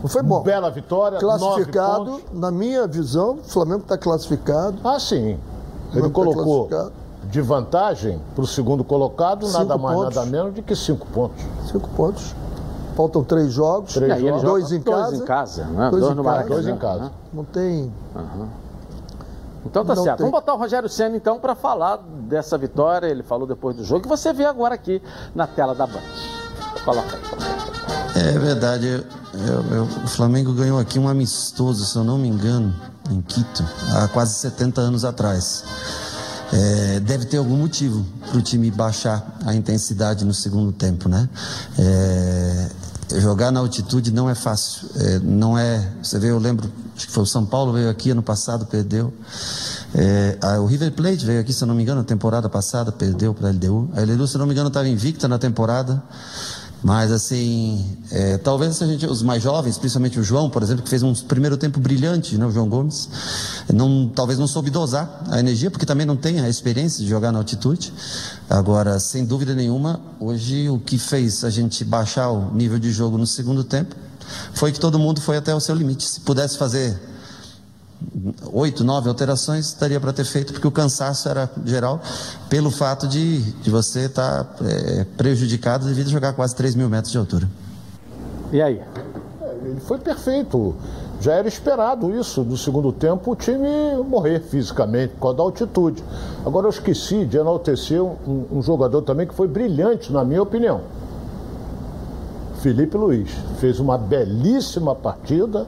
[0.03, 0.41] Não foi bom.
[0.43, 4.79] bela vitória, Classificado, na minha visão, o Flamengo está classificado.
[4.85, 5.39] Ah, sim.
[5.93, 6.93] Ele tá colocou classificado.
[7.37, 10.17] De vantagem para o segundo colocado, nada Cinco mais, pontos.
[10.17, 11.45] nada menos de que cinco pontos.
[11.71, 12.35] Cinco pontos.
[12.97, 13.93] Faltam três jogos.
[13.93, 14.43] Três jogos.
[14.43, 15.03] Dois em casa.
[15.11, 15.91] Dois em casa, né?
[15.91, 16.37] Dois Dois, em no casa.
[16.37, 16.55] Maracanã.
[16.63, 17.01] Dois em casa.
[17.05, 17.11] né?
[17.35, 17.93] Não tem.
[19.67, 20.17] Então tá Não certo.
[20.19, 20.27] tem.
[20.27, 23.07] Vamos botar o Rogério Senna então para falar dessa vitória.
[23.07, 25.03] Ele falou depois do jogo que você vê agora aqui
[25.35, 26.01] na tela da Band.
[26.87, 28.29] Coloca aí.
[28.35, 29.05] É verdade.
[29.35, 32.75] eu- eu- o Flamengo ganhou aqui um amistoso, se eu não me engano,
[33.11, 33.63] em Quito,
[33.95, 35.63] há quase 70 anos atrás.
[36.53, 41.29] É, deve ter algum motivo para o time baixar a intensidade no segundo tempo, né?
[41.79, 42.69] É,
[43.21, 44.89] jogar na altitude não é fácil.
[44.97, 45.93] É, não é.
[46.03, 49.13] Você vê, eu lembro, acho que foi o São Paulo veio aqui ano passado, perdeu.
[49.95, 52.93] É, a- o River Plate veio aqui, se eu não me engano, na temporada passada,
[52.93, 53.91] perdeu para a LDU.
[53.95, 56.03] A LDU, se eu não me engano, estava invicta na temporada.
[56.87, 61.03] Mas assim, é, talvez gente, os mais jovens, principalmente o João, por exemplo, que fez
[61.03, 63.09] um primeiro tempo brilhante, né, o João Gomes,
[63.75, 67.33] não, talvez não soube dosar a energia, porque também não tem a experiência de jogar
[67.33, 67.93] na altitude.
[68.49, 73.19] Agora, sem dúvida nenhuma, hoje o que fez a gente baixar o nível de jogo
[73.19, 73.97] no segundo tempo
[74.55, 76.05] foi que todo mundo foi até o seu limite.
[76.05, 76.97] Se pudesse fazer
[78.53, 82.01] oito, nove alterações daria para ter feito, porque o cansaço era geral,
[82.49, 87.13] pelo fato de, de você estar é, prejudicado devido a jogar quase 3 mil metros
[87.13, 87.49] de altura.
[88.53, 88.81] E aí?
[89.65, 90.75] Ele foi perfeito.
[91.21, 92.43] Já era esperado isso.
[92.43, 93.69] No segundo tempo, o time
[94.09, 96.05] morrer fisicamente por causa da altitude.
[96.45, 100.83] Agora, eu esqueci de enaltecer um, um jogador também que foi brilhante, na minha opinião.
[102.61, 103.31] Felipe Luiz.
[103.59, 105.67] Fez uma belíssima partida.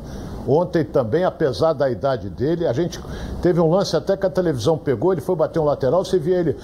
[0.48, 2.98] Ontem também, apesar da idade dele, a gente
[3.42, 6.36] teve um lance até que a televisão pegou, ele foi bater um lateral, você via
[6.38, 6.56] ele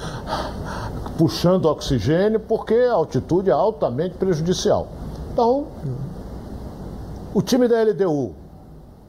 [1.18, 4.86] puxando oxigênio, porque a altitude é altamente prejudicial.
[5.32, 5.66] Então,
[7.34, 8.32] o time da LDU,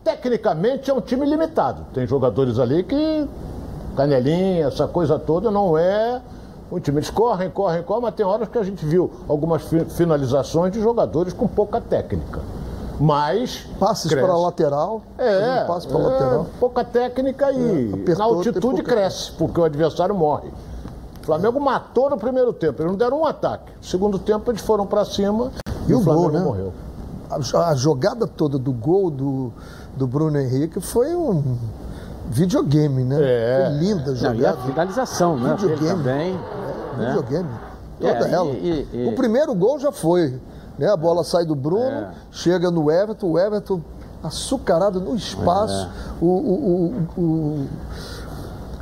[0.04, 1.86] tecnicamente, é um time limitado.
[1.94, 3.28] Tem jogadores ali que,
[3.96, 6.22] canelinha, essa coisa toda, não é
[6.70, 6.98] um time.
[6.98, 10.82] Eles correm, correm, correm, mas tem horas que a gente viu algumas fi- finalizações de
[10.82, 12.42] jogadores com pouca técnica.
[13.00, 13.68] Mas.
[13.80, 14.26] Passes cresce.
[14.26, 15.02] para a lateral.
[15.18, 16.48] É, um passe para a é, lateral.
[16.60, 20.50] pouca técnica e É, apertou, na altitude cresce, porque o adversário morre.
[21.22, 23.72] O Flamengo matou no primeiro tempo, eles não deram um ataque.
[23.78, 25.52] No segundo tempo eles foram para cima
[25.88, 26.40] e, E o o Flamengo gol, né?
[26.46, 26.74] morreu.
[27.30, 29.52] A, a jogada toda do gol do,
[29.98, 31.58] do Bruno Henrique foi um
[32.30, 33.18] videogame, né?
[33.20, 33.66] É.
[33.70, 34.58] Foi linda a Não, e a jogada.
[34.68, 35.56] finalização, né?
[35.60, 35.98] Videogame.
[36.04, 36.34] também.
[36.98, 37.08] né?
[37.08, 37.50] videogame.
[38.02, 38.46] É, Toda e- ela.
[38.52, 40.40] e- e- O primeiro gol já foi.
[40.78, 40.88] Né?
[40.90, 42.12] A bola sai do Bruno, É.
[42.32, 43.82] chega no Everton, o Everton
[44.24, 45.90] açucarado no espaço.
[46.22, 47.68] O, o, o, o,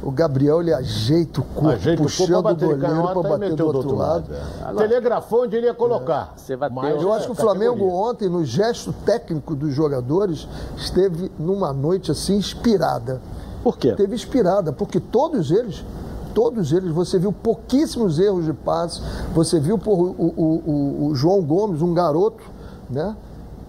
[0.04, 3.66] o Gabriel ele ajeita o corpo, Ajeita o corpo puxando pra goleiro para bater do
[3.68, 4.26] outro lado.
[4.34, 4.74] é.
[4.76, 6.34] Telegrafou onde ele ia colocar.
[6.36, 7.96] Você vai Mas Eu é acho que o Flamengo categoria.
[7.96, 13.22] ontem, no gesto técnico dos jogadores, esteve numa noite assim inspirada.
[13.64, 13.94] Por quê?
[13.94, 15.86] Teve inspirada, porque todos eles,
[16.34, 19.02] todos eles, você viu pouquíssimos erros de passe,
[19.34, 22.44] você viu por, o, o- o- o João Gomes, um garoto,
[22.90, 23.16] né?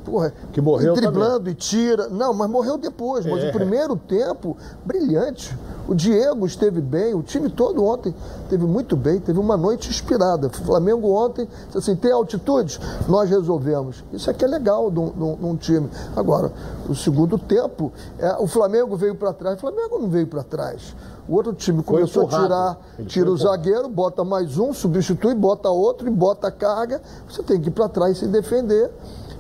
[0.05, 2.09] Porra, Que morreu e driblando e tira.
[2.11, 3.25] Não, mas morreu depois.
[3.25, 3.49] Mas É.
[3.49, 5.57] o primeiro tempo, brilhante.
[5.89, 8.15] O Diego esteve bem, o time todo ontem
[8.51, 10.49] teve muito bem, teve uma noite inspirada.
[10.49, 12.79] O Flamengo ontem, assim, tem altitude?
[13.09, 14.05] Nós resolvemos.
[14.13, 15.89] Isso aqui é legal num, num- num time.
[16.15, 16.53] Agora,
[16.87, 20.95] o segundo tempo, é, o Flamengo veio para trás, o Flamengo não veio para trás.
[21.29, 25.71] O outro time começou a tirar, Ele tira o zagueiro, bota mais um, substitui, bota
[25.71, 27.01] outro e bota a carga.
[27.29, 28.91] Você tem que ir para trás e se defender.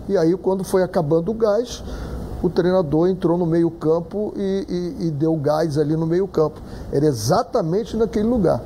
[0.09, 1.83] E aí, quando foi acabando o gás,
[2.43, 4.67] o treinador entrou no meio-campo e,
[5.01, 6.61] e- e deu gás ali no meio-campo.
[6.93, 8.61] Era exatamente naquele lugar.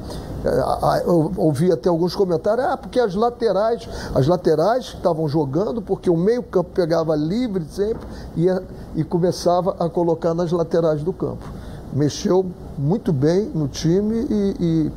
[0.45, 6.09] É, Eu ouvi até alguns comentários, ah, porque as laterais, as laterais estavam jogando, porque
[6.09, 8.47] o meio-campo pegava livre sempre e,
[8.95, 11.45] e começava a colocar nas laterais do campo.
[11.93, 12.45] Mexeu
[12.77, 14.93] muito bem no time e, e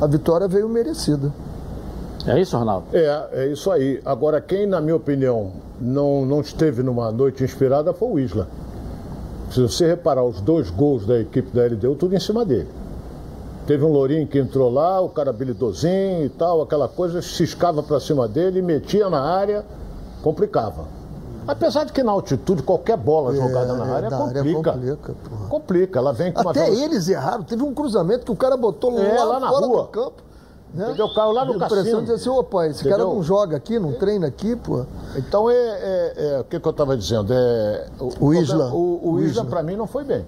[0.00, 1.32] a vitória veio merecida.
[2.26, 2.86] É isso, Ronaldo?
[2.92, 4.00] É, é isso aí.
[4.04, 8.48] Agora, quem, na minha opinião, não, não esteve numa noite inspirada foi o Isla.
[9.50, 12.68] Se você reparar, os dois gols da equipe da LDU, tudo em cima dele.
[13.66, 18.00] Teve um Lourinho que entrou lá, o cara habilidosinho e tal, aquela coisa, ciscava pra
[18.00, 19.64] cima dele, metia na área,
[20.22, 20.84] complicava.
[21.46, 24.72] Apesar de que na altitude, qualquer bola jogada na área da área complica.
[24.72, 25.14] complica.
[25.48, 27.42] Complica, ela vem com uma Até velocidade- eles erraram.
[27.44, 29.82] Teve um cruzamento que o cara botou É, lá, lá na fora rua.
[29.82, 30.22] do campo.
[30.74, 30.84] Né?
[30.88, 31.08] Entendeu?
[31.14, 31.96] Caiu lá no a impressão cassino.
[32.00, 33.14] de dizer assim, opa, esse cara Entendeu?
[33.14, 34.84] não joga aqui, não treina aqui, pô.
[35.16, 37.32] Então, é, é- é- o que, que eu estava dizendo?
[37.32, 37.86] É,
[38.20, 38.70] O Isla.
[38.72, 39.44] O, o O Isla, Isla.
[39.44, 40.26] para mim, não foi bem.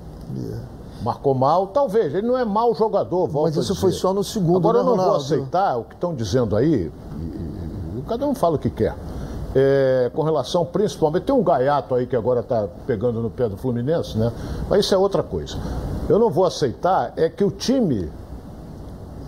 [1.03, 2.15] Marcou mal, talvez.
[2.15, 4.97] Ele não é mau jogador, Mas isso foi só no segundo, Agora, né, eu não
[4.97, 5.25] vou Ronaldo?
[5.25, 8.95] aceitar o que estão dizendo aí, e- e cada um fala o que quer.
[9.55, 13.57] É, com relação, principalmente, tem um gaiato aí que agora está pegando no pé do
[13.57, 14.31] Fluminense, né?
[14.69, 15.57] Mas isso é outra coisa.
[16.09, 18.11] Eu não vou aceitar é que o time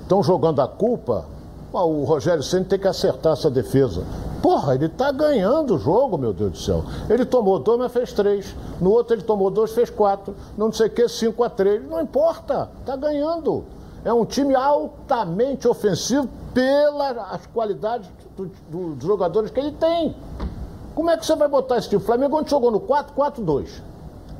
[0.02, 1.24] estão jogando a culpa.
[1.72, 4.02] O Rogério Ceni tem que acertar essa defesa.
[4.42, 6.84] Porra, ele tá ganhando o jogo, meu Deus do céu.
[7.08, 8.56] Ele tomou dois, mas fez três.
[8.80, 10.34] No outro ele tomou dois, fez quatro.
[10.56, 11.86] Não sei o que, cinco a três.
[11.86, 13.64] Não importa, tá ganhando.
[14.04, 20.14] É um time altamente ofensivo pelas qualidades do- do- dos jogadores que ele tem.
[20.94, 22.02] Como é que você vai botar esse time?
[22.02, 23.82] O Flamengo ontem jogou no 4-4-2.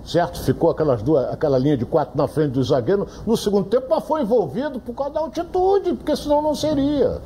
[0.04, 0.40] Certo?
[0.42, 4.02] Ficou aquelas duas, aquela linha de quatro na frente do zagueiro no segundo tempo, mas
[4.04, 7.20] foi envolvido por causa da altitude, porque senão não seria.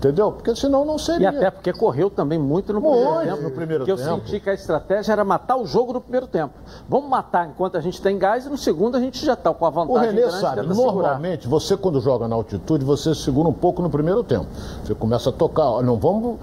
[0.00, 0.32] Entendeu?
[0.32, 1.28] Porque senão não E seria.
[1.28, 3.42] até porque correu também muito no Muito primeiro tempo.
[3.42, 4.26] no primeiro porque eu tempo.
[4.26, 6.54] senti que a estratégia era matar o jogo no primeiro tempo.
[6.88, 9.66] Vamos matar enquanto a gente tem gás e no segundo a gente já está com
[9.66, 10.92] a O vantagem Renê grande sabe, segurar.
[10.94, 14.46] normalmente você quando joga na altitude, você segura um pouco no primeiro tempo.
[14.82, 16.38] Você começa a tocar, não vamos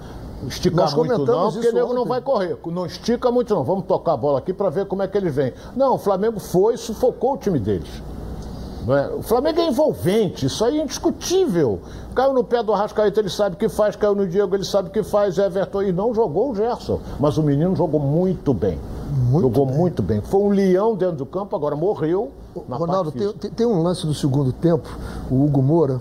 [0.46, 2.56] esticar Nós muito não, porque o nego não vai correr.
[2.66, 5.30] Não estica muito não, vamos tocar a bola aqui para ver como é que ele
[5.30, 5.52] vem.
[5.74, 7.90] Não, o Flamengo foi e sufocou o time deles.
[8.88, 9.14] É?
[9.14, 11.80] O Flamengo é envolvente, isso aí é indiscutível.
[12.14, 14.88] Caiu no pé do Arrascaeta, ele sabe o que faz, caiu no Diego, ele sabe
[14.88, 16.98] o que faz, Everton, e não jogou o Gerson.
[17.20, 18.78] Mas o menino jogou muito bem.
[19.32, 20.20] jogou muito bem.
[20.22, 22.30] Foi um leão dentro do campo, agora morreu.
[22.68, 24.88] Na Ronaldo, tem- tem um lance do segundo tempo,
[25.30, 26.00] o Hugo Moura,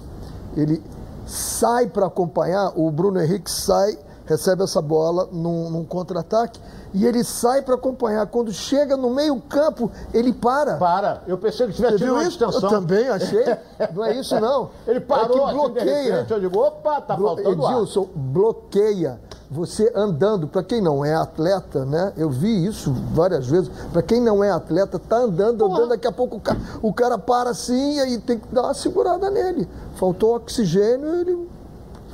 [0.55, 0.81] ele
[1.25, 6.59] sai para acompanhar, o Bruno Henrique sai, recebe essa bola num, num contra-ataque,
[6.93, 8.27] e ele sai para acompanhar.
[8.27, 10.77] Quando chega no meio-campo, ele para.
[10.77, 12.43] Para, eu pensei que tivesse tido uma isso?
[12.43, 12.69] Eu extensão.
[12.69, 13.43] também achei.
[13.93, 14.69] Não é isso, não.
[14.87, 16.13] Ele parou é que assim, bloqueia.
[16.15, 17.73] repente, eu digo, opa, tá Blo- faltando ar.
[17.73, 20.47] Edilson, bloqueia você andando.
[20.47, 22.11] Para quem não é atleta, né?
[22.17, 23.69] Eu vi isso várias vezes.
[23.93, 27.17] Para quem não é atleta, tá andando, andando, daqui a pouco o cara, o cara
[27.17, 29.67] para assim e aí tem que dar uma segurada nele.
[29.95, 31.47] Faltou oxigênio, ele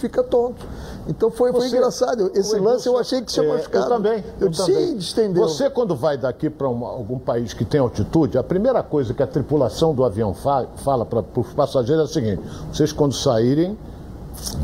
[0.08, 0.66] fica tonto.
[1.08, 2.32] Então foi, foi Você- engraçado.
[2.36, 3.86] Esse lance eu achei que tinha é, machucado.
[3.86, 4.24] Eu também.
[4.40, 4.90] Eu, disse, também.
[4.92, 5.48] "Ih, distendeu.
[5.48, 9.28] Você, quando vai daqui para algum país que tem altitude, a primeira coisa que a
[9.28, 13.78] tripulação do avião fa- fala para os passageiros é o seguinte: vocês, quando saírem,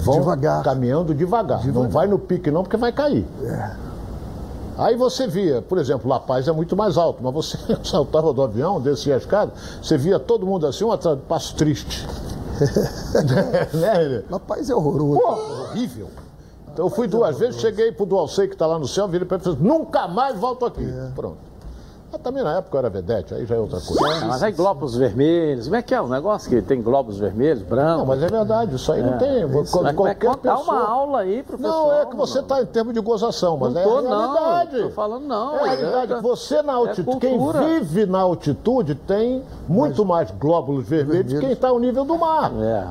[0.04, 0.64] vão Devagar.
[0.64, 1.66] caminhando devagar.
[1.68, 3.26] Não vai no pique, não, porque vai cair.
[3.44, 3.72] É.
[4.78, 8.42] Aí você via, por exemplo, La Paz é muito mais alto, mas você saltava do
[8.42, 12.08] avião, descia a escada, você via todo mundo assim, um atrás, passo triste.
[13.74, 14.24] Né, Renê?
[14.30, 15.20] Rapaz, é horroroso.
[15.20, 16.08] Pô, horrível.
[16.72, 19.38] Então eu fui duas vezes, cheguei pro Dualcei que está lá no céu, virei para
[19.38, 20.86] ele e falei, nunca mais volto aqui.
[21.16, 21.49] Pronto.
[22.12, 24.16] Mas também na época eu era vedete, aí já é outra coisa.
[24.16, 27.62] É, mas aí globos vermelhos, como é que é o negócio que tem globos vermelhos,
[27.62, 28.00] brancos?
[28.00, 29.46] Não, mas é verdade, isso aí não tem.
[29.46, 30.62] Isso, mas qualquer como é que dá pessoa...
[30.78, 31.70] uma aula aí, professor.
[31.72, 34.78] Não, é que você está em termos de gozação, mas Não é tô, a realidade.
[34.78, 34.88] não.
[34.88, 35.56] Tô falando não.
[35.58, 36.14] É a realidade.
[36.14, 37.60] É- Você na altitude, quem cultura.
[37.66, 42.52] vive na altitude tem muito mais glóbulos vermelhos que quem está ao nível do mar.
[42.60, 42.88] É.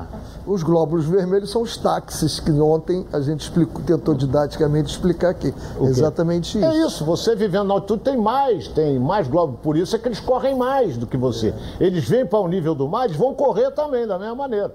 [0.47, 5.53] Os glóbulos vermelhos são os táxis que ontem a gente explicou, tentou didaticamente explicar aqui.
[5.81, 6.65] Exatamente isso.
[6.65, 10.07] É isso, você vivendo na altitude tem mais, tem mais glóbulos, por isso é que
[10.07, 11.53] eles correm mais do que você.
[11.79, 14.73] Eles vêm para o nível do mar, eles vão correr também da mesma maneira.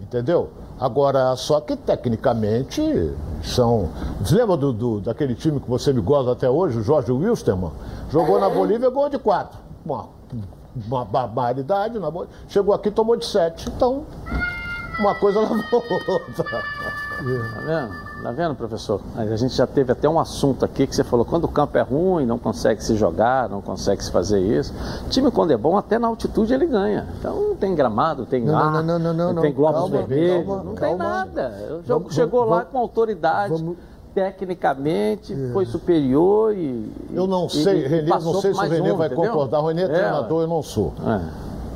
[0.00, 0.50] Entendeu?
[0.78, 2.82] Agora, só que tecnicamente
[3.42, 3.88] são.
[4.20, 7.72] Você lembra do, do- daquele time que você me gosta até hoje, o Jorge Wilstermann?
[8.10, 9.58] Jogou na Bolívia, gol de quatro.
[9.86, 10.06] Uma,
[10.86, 12.36] uma barbaridade na Bolívia.
[12.48, 13.70] Chegou aqui tomou de sete.
[13.74, 14.04] Então,
[15.00, 16.44] uma coisa levou a outra.
[16.44, 18.05] Tá vendo?
[18.22, 19.00] Tá vendo, professor?
[19.14, 21.82] A gente já teve até um assunto aqui que você falou, quando o campo é
[21.82, 24.74] ruim, não consegue se jogar, não consegue se fazer isso.
[25.10, 27.06] Time quando é bom, até na altitude ele ganha.
[27.20, 29.42] Então não tem gramado, tem Não, ar, não, não, não, não, não.
[29.42, 31.04] tem globos vermelhos, calma, não tem calma.
[31.04, 31.52] nada.
[31.66, 33.76] O jogo Vamos- chegou lá vamos- com autoridade, vamos-
[34.12, 36.90] tecnicamente, foi superior e...
[37.14, 39.30] Eu não e- sei, e Renê, não sei se o Renê um, vai entendeu?
[39.30, 39.60] concordar.
[39.60, 40.94] O Renê é É, treinador, eu não sou.
[41.06, 41.20] É.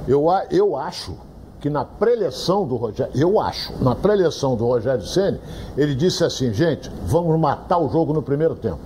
[0.08, 1.14] Eu, eu acho
[1.60, 5.38] que na preleção do Rogério, eu acho, na preleção do Rogério Ceni,
[5.76, 8.80] ele disse assim, gente, vamos matar o jogo no primeiro tempo.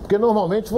[0.00, 0.72] Porque normalmente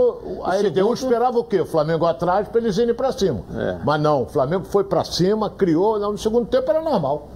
[0.45, 1.61] a LDU esperava o quê?
[1.61, 3.41] O Flamengo atrás para eles irem para cima.
[3.57, 3.79] É.
[3.85, 7.29] Mas não, o Flamengo foi para cima, criou, no segundo tempo era normal.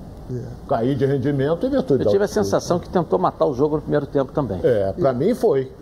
[0.69, 3.83] Cair de rendimento em virtude Eu tive a sensação que tentou matar o jogo no
[3.83, 4.61] primeiro tempo também.
[4.63, 5.73] É, para mim foi.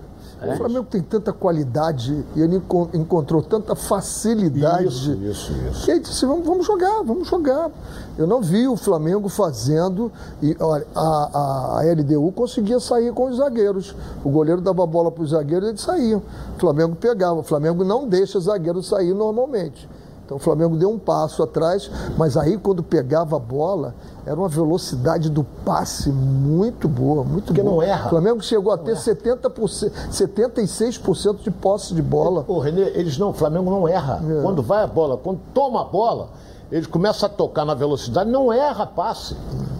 [0.42, 4.86] O Flamengo tem tanta qualidade e ele enco- encontrou tanta facilidade.
[4.86, 5.84] Isso, isso, isso.
[5.84, 7.70] Que ele disse, vamos, vamos jogar, vamos jogar.
[8.18, 10.12] Eu não vi o Flamengo fazendo.
[10.42, 13.94] E olha, a, a, a LDU conseguia sair com os zagueiros.
[14.24, 16.22] O goleiro dava a bola para os zagueiros e eles saíam.
[16.56, 17.40] O Flamengo pegava.
[17.40, 19.88] O Flamengo não deixa zagueiro sair normalmente.
[20.26, 23.94] Então o Flamengo deu um passo atrás, mas aí quando pegava a bola,
[24.26, 27.76] era uma velocidade do passe muito boa, muito Porque boa.
[27.76, 28.06] não erra.
[28.06, 32.44] O Flamengo chegou a ter 70%, 76% de posse de bola.
[32.48, 34.20] Ô, Renê, eles não, o Flamengo não erra.
[34.28, 34.42] É.
[34.42, 36.30] Quando vai a bola, quando toma a bola,
[36.72, 39.36] eles começam a tocar na velocidade, não erra passe.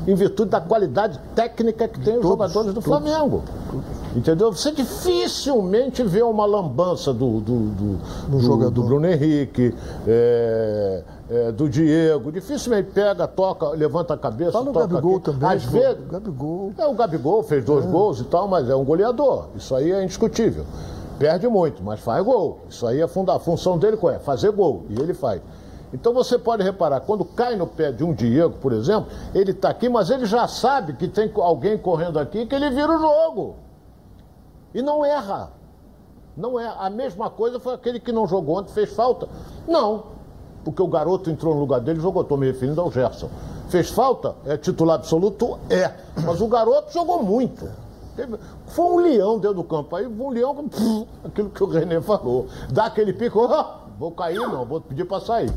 [0.06, 2.86] Em virtude da qualidade técnica que tem os Todos, jogadores do todos.
[2.86, 3.42] Flamengo.
[4.16, 4.50] Entendeu?
[4.50, 7.98] Você dificilmente vê uma lambança do, do, do,
[8.28, 8.70] do- jogador.
[8.70, 9.74] do Bruno Henrique,
[10.06, 12.32] é, é, do Diego.
[12.32, 14.52] Dificilmente pega, toca, levanta a cabeça.
[14.52, 15.24] Fala o toca Gabigol aqui.
[15.26, 15.48] também.
[15.50, 16.72] Às vezes, Gabigol.
[16.78, 19.48] é, o Gabigol fez dois gols e tal, mas é um goleador.
[19.54, 20.64] Isso aí é indiscutível.
[21.18, 22.60] Perde muito, mas faz gol.
[22.70, 24.18] Isso aí é a função dele qual é?
[24.18, 24.86] Fazer gol.
[24.88, 25.42] E ele faz.
[25.92, 29.68] Então você pode reparar, quando cai no pé de um Diego, por exemplo, ele está
[29.68, 33.56] aqui, mas ele já sabe que tem alguém correndo aqui que ele vira o jogo.
[34.76, 35.50] E não erra.
[36.36, 36.66] Não é.
[36.78, 39.26] A mesma coisa foi aquele que não jogou ontem, fez falta?
[39.66, 40.04] Não.
[40.64, 42.22] Porque o garoto entrou no lugar dele e jogou.
[42.22, 43.30] Estou me referindo ao Gerson.
[43.70, 44.34] Fez falta?
[44.44, 45.58] É titular absoluto?
[45.70, 45.92] É.
[46.24, 47.66] Mas o garoto jogou muito.
[48.14, 49.96] Teve- Foi um leão dentro do campo.
[49.96, 52.46] Aí um leão, pff, aquilo que o René falou.
[52.70, 55.52] Dá aquele pico, "Ah, vou cair não, vou pedir para sair.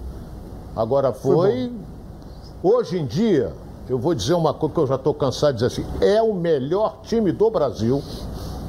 [0.76, 1.72] Agora foi.
[2.64, 3.54] Hoje em dia,
[3.90, 6.34] eu vou dizer uma coisa que eu já estou cansado de dizer assim: é o
[6.34, 8.02] melhor time do Brasil.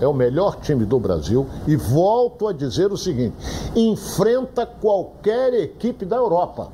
[0.00, 1.46] É o melhor time do Brasil.
[1.66, 3.36] E volto a dizer o seguinte:
[3.76, 6.72] enfrenta qualquer equipe da Europa.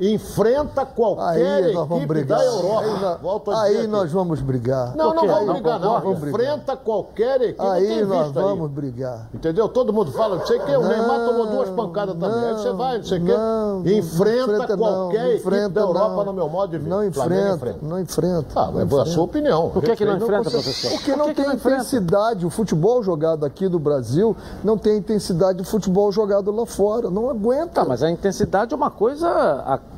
[0.00, 2.38] Enfrenta qualquer vamos equipe brigar.
[2.38, 2.80] da Europa.
[2.86, 4.94] Aí, nós- Volto a aí nós vamos brigar.
[4.96, 5.28] Não, não quê?
[5.28, 6.12] vamos brigar, não.
[6.12, 7.60] Enfrenta qualquer equipe.
[7.66, 8.44] Aí nós visto aí.
[8.44, 9.28] vamos brigar.
[9.34, 9.68] Entendeu?
[9.68, 12.44] Todo mundo fala, não sei o que, o Neymar tomou duas pancadas também.
[12.48, 13.32] Aí você vai, não sei o que.
[13.32, 16.24] não Enfrenta enfrenta, qualquer não equipe da Europa, não.
[16.24, 16.88] no meu modo de ver.
[16.88, 18.46] Não enfrenta, não enfrenta.
[18.60, 19.70] Ah, mas é a sua opinião.
[19.70, 20.90] Por que, que não enfrenta, professor?
[20.90, 22.46] Porque Por não que tem intensidade.
[22.46, 27.10] O futebol jogado aqui no Brasil não tem a intensidade do futebol jogado lá fora.
[27.10, 27.66] Não aguenta.
[27.76, 29.28] Tá, mas a intensidade é uma coisa,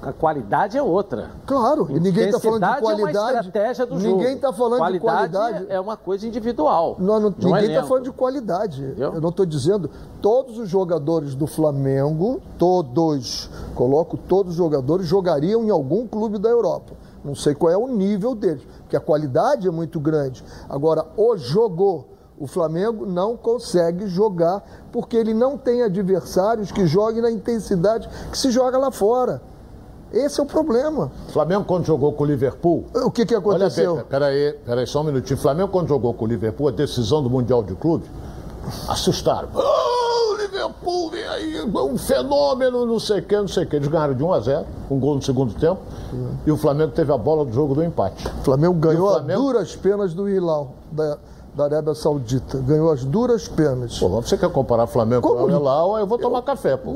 [0.03, 1.31] a, qualidade é outra.
[1.47, 3.47] Claro, e ninguém está falando de é uma qualidade.
[3.47, 4.17] estratégia do jogo.
[4.17, 5.67] ninguém está falando de qualidade.
[5.69, 6.97] é uma coisa individual.
[6.99, 8.83] Não, não- no ninguém está falando de qualidade.
[8.85, 9.15] Entendeu?
[9.15, 9.91] Eu não estou dizendo.
[10.23, 16.49] Todos os jogadores do Flamengo, todos, coloco todos os jogadores, jogariam em algum clube da
[16.49, 16.93] Europa.
[17.25, 20.45] Não sei qual é o nível deles, porque a qualidade é muito grande.
[20.69, 22.07] Agora, o jogo,
[22.39, 24.63] o Flamengo não consegue jogar
[24.93, 29.43] porque ele não tem adversários que joguem na intensidade que se joga lá fora.
[30.13, 31.11] Esse é o problema.
[31.29, 32.85] Flamengo, quando jogou com o Liverpool.
[32.95, 33.95] O que, que aconteceu?
[33.95, 35.39] Olha, peraí, peraí, só um minutinho.
[35.39, 38.05] Flamengo, quando jogou com o Liverpool, a decisão do Mundial de Clube,
[38.89, 39.49] assustaram.
[39.55, 43.77] Oh, Liverpool vem aí, um fenômeno, não sei o que, não sei o que.
[43.77, 45.81] Eles ganharam de 1 a 0, um gol no segundo tempo,
[46.47, 48.27] e o Flamengo teve a bola do jogo do empate.
[48.41, 51.19] O Flamengo ganhou o Flamengo- a duras penas do Hilal, da-
[51.55, 52.59] da Arábia Saudita.
[52.59, 53.99] Ganhou as duras penas.
[53.99, 55.49] Pô, você quer comparar Flamengo Como?
[55.49, 56.95] com o Al eu vou tomar café, pô.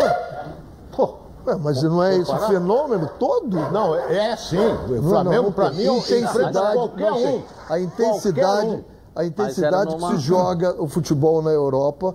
[0.95, 1.15] Pô,
[1.47, 3.57] ué, mas não é esse fenômeno todo?
[3.70, 4.57] Não, é, é sim.
[4.59, 7.43] O Flamengo, tem mim, é intensidade, qualquer não, um.
[7.68, 8.84] A intensidade, Qualquer um.
[9.16, 12.14] a intensidade que se joga o futebol na Europa,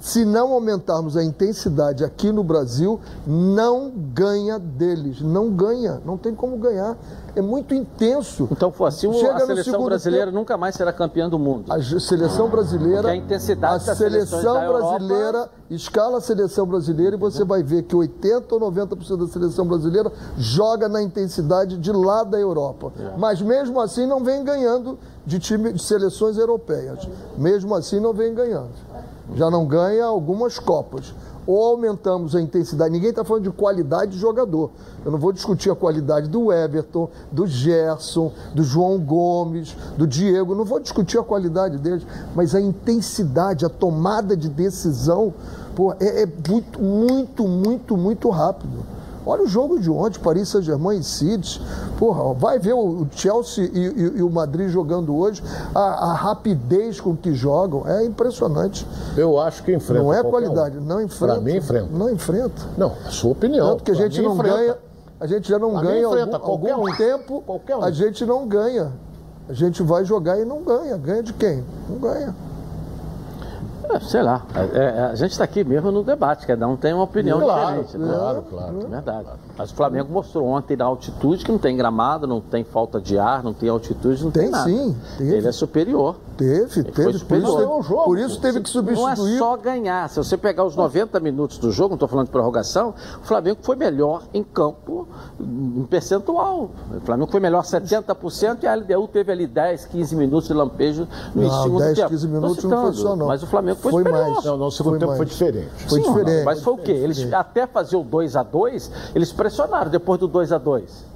[0.00, 5.20] se não aumentarmos a intensidade aqui no Brasil, não ganha deles.
[5.20, 6.00] Não ganha.
[6.04, 6.96] Não tem como ganhar.
[7.36, 8.48] É muito intenso.
[8.50, 11.72] Então, for assim, o- Chega a seleção brasileira tempo- nunca mais será campeã do mundo.
[11.72, 13.02] A seleção brasileira.
[13.02, 17.62] Porque a intensidade a seleção da Europa- brasileira, escala a seleção brasileira e você vai
[17.62, 22.92] ver que 80 ou 90% da seleção brasileira joga na intensidade de lá da Europa.
[23.16, 27.06] Mas mesmo assim não vem ganhando de time de seleções europeias.
[27.36, 28.70] Mesmo assim não vem ganhando.
[29.34, 31.14] Já não ganha algumas copas.
[31.46, 32.90] Ou aumentamos a intensidade.
[32.90, 34.70] Ninguém está falando de qualidade de jogador.
[35.02, 40.54] Eu não vou discutir a qualidade do Everton, do Gerson, do João Gomes, do Diego.
[40.54, 45.32] Não vou discutir a qualidade deles, mas a intensidade, a tomada de decisão,
[45.74, 48.97] pô, é, é muito, muito, muito, muito rápido.
[49.28, 51.60] Olha o jogo de ontem, Paris Saint-Germain e City.
[51.98, 55.42] Porra, vai ver o Chelsea e, e- e o Madrid jogando hoje,
[55.74, 58.86] a, a rapidez com que jogam é impressionante.
[59.16, 60.02] Eu acho que enfrenta.
[60.02, 60.52] Não é qualquer um.
[60.54, 61.34] qualidade, não enfrenta.
[61.34, 61.88] Pra mim, enfrenta.
[61.92, 62.62] Não enfrenta.
[62.78, 63.68] Não, a sua opinião.
[63.70, 64.56] Tanto que a Pra gente não enfrenta.
[64.56, 64.76] ganha,
[65.20, 66.96] a gente já não Pra ganha enfrenta algum, algum um.
[66.96, 67.82] tempo, um.
[67.82, 68.92] a gente não ganha.
[69.48, 70.96] A gente vai jogar e não ganha.
[70.96, 71.64] Ganha de quem?
[71.88, 72.34] Não ganha.
[73.90, 74.42] É, sei lá.
[74.54, 77.82] É, é, a gente está aqui mesmo no debate, cada um tem uma opinião Claro,
[77.84, 77.98] diferente.
[77.98, 78.14] né?
[78.14, 78.80] claro, claro.
[78.84, 79.26] É verdade.
[79.56, 83.18] Mas o Flamengo mostrou ontem na altitude que não tem gramado, não tem falta de
[83.18, 84.64] ar, não tem altitude, não tem, Tem nada.
[84.64, 85.34] sim, teve.
[85.36, 86.16] Ele é superior.
[86.38, 87.18] Teve, foi teve.
[87.24, 88.04] Por isso, É um jogo.
[88.04, 89.38] por isso teve que Não é substituir.
[89.38, 90.08] só ganhar.
[90.08, 93.58] Se você pegar os 90 minutos do jogo, não estou falando de prorrogação, o Flamengo
[93.60, 95.08] foi melhor em campo
[95.40, 96.70] em percentual.
[96.96, 101.08] O Flamengo foi melhor 70% e a LDU teve ali 10, 15 minutos de lampejo
[101.34, 102.08] no Não, segundo 10, tempo.
[102.10, 103.26] 15 Tô minutos não foi citando, só, não.
[103.26, 104.30] Mas o Flamengo foi, Foi superior.
[104.32, 104.44] mais.
[104.44, 105.30] Não, não, o segundo Foi tempo foi mais.
[105.30, 105.68] diferente.
[105.88, 106.44] Foi Sim, diferente.
[106.44, 106.92] Mas foi o quê?
[106.92, 111.07] Eles até fazer o 2 a 2 eles pressionaram depois do 2 a 2 É,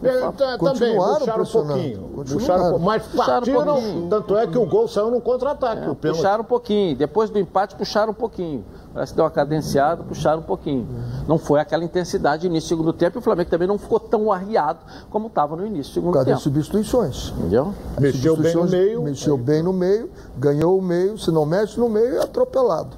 [0.00, 2.10] tá- Também, puxaram um pouquinho.
[2.24, 4.06] Puxaram um mas Puxaram um partiram, pouquinho.
[4.08, 5.80] tanto é que o gol saiu num contra-ataque.
[5.82, 5.98] pênalti.
[6.16, 6.96] Puxaram um pouquinho.
[6.96, 8.64] Depois do empate, puxaram um pouquinho.
[8.92, 10.88] Parece que deu uma cadenciada, puxaram um pouquinho.
[11.28, 14.00] Não foi aquela intensidade no início do segundo tempo e o Flamengo também não ficou
[14.00, 14.80] tão arriado
[15.10, 16.40] como estava no início do segundo das tempo.
[16.40, 17.32] substituições.
[17.38, 17.72] Entendeu?
[18.00, 19.02] Mexeu bem no Substituições, meio.
[19.02, 21.16] Mexeu bem no meio, ganhou o meio.
[21.18, 22.90] Se não mexe no meio, é atropelado.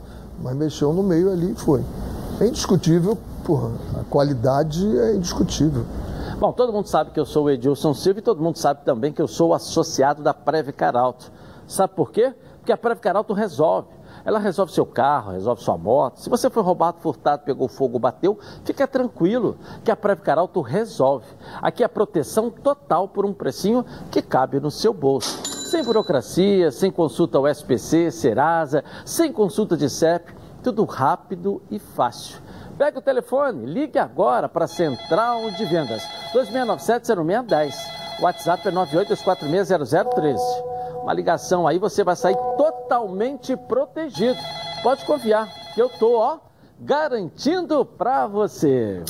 [0.42, 1.82] Mas mexeu no meio ali e foi.
[2.40, 3.70] É indiscutível, porra.
[4.00, 5.84] A qualidade é indiscutível.
[6.42, 9.12] Bom, todo mundo sabe que eu sou o Edilson Silva e todo mundo sabe também
[9.12, 11.30] que eu sou associado da Preve Caralto.
[11.68, 12.34] Sabe por quê?
[12.58, 13.86] Porque a Preve Caralto resolve.
[14.24, 16.16] Ela resolve seu carro, resolve sua moto.
[16.18, 21.26] Se você foi roubado, furtado, pegou fogo, bateu, fica tranquilo que a Preve Caralto resolve.
[21.62, 25.46] Aqui é proteção total por um precinho que cabe no seu bolso.
[25.46, 32.42] Sem burocracia, sem consulta ao SPC, Serasa, sem consulta de CEP, tudo rápido e fácil.
[32.82, 36.02] Pegue o telefone, ligue agora para a Central de Vendas,
[36.34, 37.74] 2697-0610.
[38.18, 40.36] O WhatsApp é 9824600013.
[41.00, 44.36] Uma ligação aí, você vai sair totalmente protegido.
[44.82, 46.40] Pode confiar que eu tô, ó,
[46.80, 49.00] garantindo para você.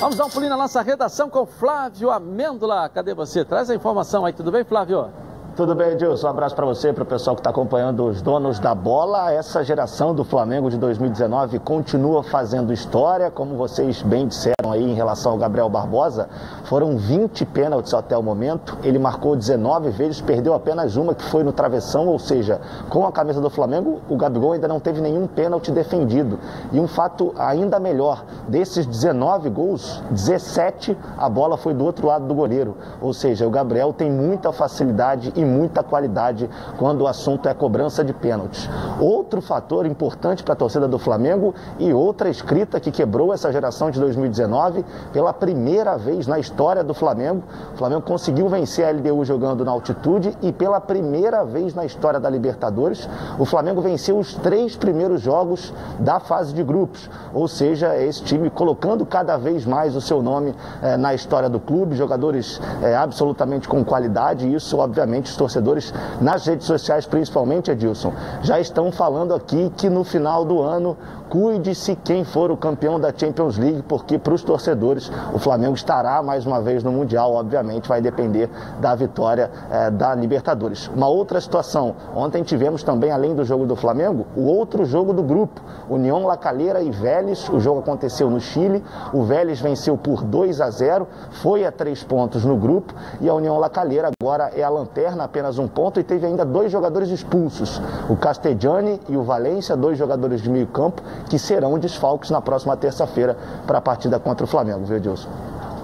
[0.00, 2.88] Vamos dar um pulinho na nossa redação com Flávio Amêndola.
[2.88, 3.44] Cadê você?
[3.44, 5.12] Traz a informação aí, tudo bem, Flávio?
[5.54, 6.28] Tudo bem, Edilson?
[6.28, 9.30] Um abraço para você, para o pessoal que está acompanhando os donos da bola.
[9.30, 14.94] Essa geração do Flamengo de 2019 continua fazendo história, como vocês bem disseram aí em
[14.94, 16.26] relação ao Gabriel Barbosa.
[16.64, 18.78] Foram 20 pênaltis até o momento.
[18.82, 23.12] Ele marcou 19 vezes, perdeu apenas uma que foi no travessão, ou seja, com a
[23.12, 26.38] camisa do Flamengo, o Gabigol ainda não teve nenhum pênalti defendido.
[26.72, 32.26] E um fato ainda melhor, desses 19 gols, 17 a bola foi do outro lado
[32.26, 32.74] do goleiro.
[33.02, 38.04] Ou seja, o Gabriel tem muita facilidade e muita qualidade quando o assunto é cobrança
[38.04, 38.68] de pênaltis.
[39.00, 43.90] Outro fator importante para a torcida do Flamengo e outra escrita que quebrou essa geração
[43.90, 47.42] de 2019 pela primeira vez na história do Flamengo.
[47.74, 52.20] O Flamengo conseguiu vencer a LDU jogando na altitude e pela primeira vez na história
[52.20, 57.08] da Libertadores, o Flamengo venceu os três primeiros jogos da fase de grupos.
[57.32, 61.60] Ou seja, esse time colocando cada vez mais o seu nome eh, na história do
[61.60, 67.70] clube, jogadores eh, absolutamente com qualidade, e isso, obviamente, os torcedores nas redes sociais, principalmente,
[67.70, 68.12] Edilson,
[68.42, 70.96] já estão falando aqui que no final do ano,
[71.28, 76.22] cuide-se quem for o campeão da Champions League, porque para os torcedores o Flamengo estará
[76.22, 80.88] mais uma vez no Mundial, obviamente, vai depender da vitória eh, da Libertadores.
[80.94, 85.22] Uma outra situação, ontem tivemos também, além do jogo do Flamengo, o outro jogo do
[85.22, 90.22] grupo, União La Calera e Vélez, o jogo aconteceu no Chile, o Vélez venceu por
[90.22, 92.94] 2 a 0, foi a três pontos no grupo.
[93.20, 96.44] E a União La Calera agora é a lanterna Apenas um ponto, e teve ainda
[96.44, 101.78] dois jogadores expulsos, o Castellani e o Valência, dois jogadores de meio campo, que serão
[101.78, 105.28] desfalques na próxima terça-feira para a partida contra o Flamengo, viu, Edilson?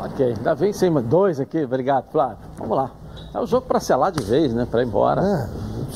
[0.05, 2.39] Ok, ainda vem cima dois aqui, obrigado, Flávio.
[2.57, 2.91] Vamos lá.
[3.34, 4.66] É um jogo para selar de vez, né?
[4.68, 5.22] Para ir embora.
[5.22, 5.49] É,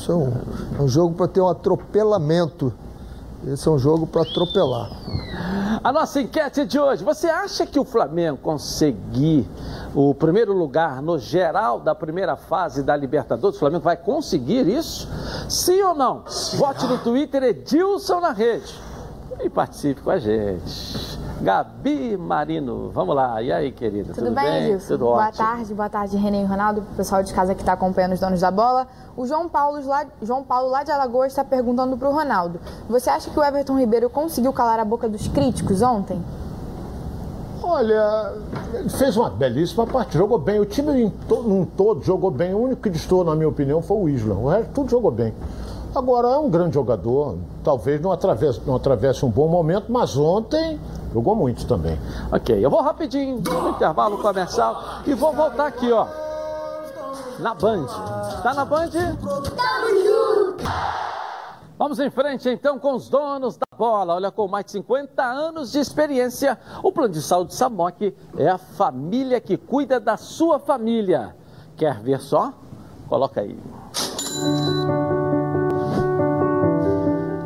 [0.09, 0.31] é um,
[0.79, 2.73] é um jogo para ter um atropelamento.
[3.47, 4.89] Esse é um jogo para atropelar.
[5.83, 9.47] A nossa enquete de hoje: você acha que o Flamengo conseguir
[9.93, 13.57] o primeiro lugar no geral da primeira fase da Libertadores?
[13.57, 15.09] O Flamengo vai conseguir isso?
[15.49, 16.23] Sim ou não?
[16.55, 18.73] Vote no Twitter Edilson na rede
[19.43, 21.19] e participe com a gente.
[21.41, 23.41] Gabi Marino, vamos lá.
[23.41, 24.13] E aí, querida?
[24.13, 24.63] Tudo, Tudo bem, bem?
[24.69, 24.87] Edilson?
[24.87, 25.45] Tudo boa ótimo.
[25.45, 28.49] tarde, boa tarde, René e Ronaldo, pessoal de casa que está acompanhando os donos da
[28.49, 28.87] bola.
[29.17, 33.09] O João Paulo, lá, João Paulo lá de Alagoas está perguntando para o Ronaldo: Você
[33.09, 36.23] acha que o Everton Ribeiro conseguiu calar a boca dos críticos ontem?
[37.61, 38.33] Olha,
[38.73, 40.59] ele fez uma belíssima parte, jogou bem.
[40.59, 42.53] O time num todo jogou bem.
[42.53, 44.35] O único que destoou, na minha opinião, foi o Isla.
[44.35, 45.33] O resto tudo jogou bem.
[45.95, 50.79] Agora é um grande jogador, talvez não atravesse, não atravesse um bom momento, mas ontem
[51.13, 51.97] jogou muito também.
[52.31, 56.05] Ok, eu vou rapidinho no intervalo comercial e vou voltar aqui, ó.
[57.39, 57.87] Na Band.
[58.43, 58.89] Tá na Band?
[58.89, 60.63] Tamo junto!
[61.77, 64.13] Vamos em frente então com os donos da bola.
[64.15, 68.57] Olha, com mais de 50 anos de experiência, o Plano de Saúde Samok é a
[68.57, 71.35] família que cuida da sua família.
[71.75, 72.53] Quer ver só?
[73.09, 73.59] Coloca aí.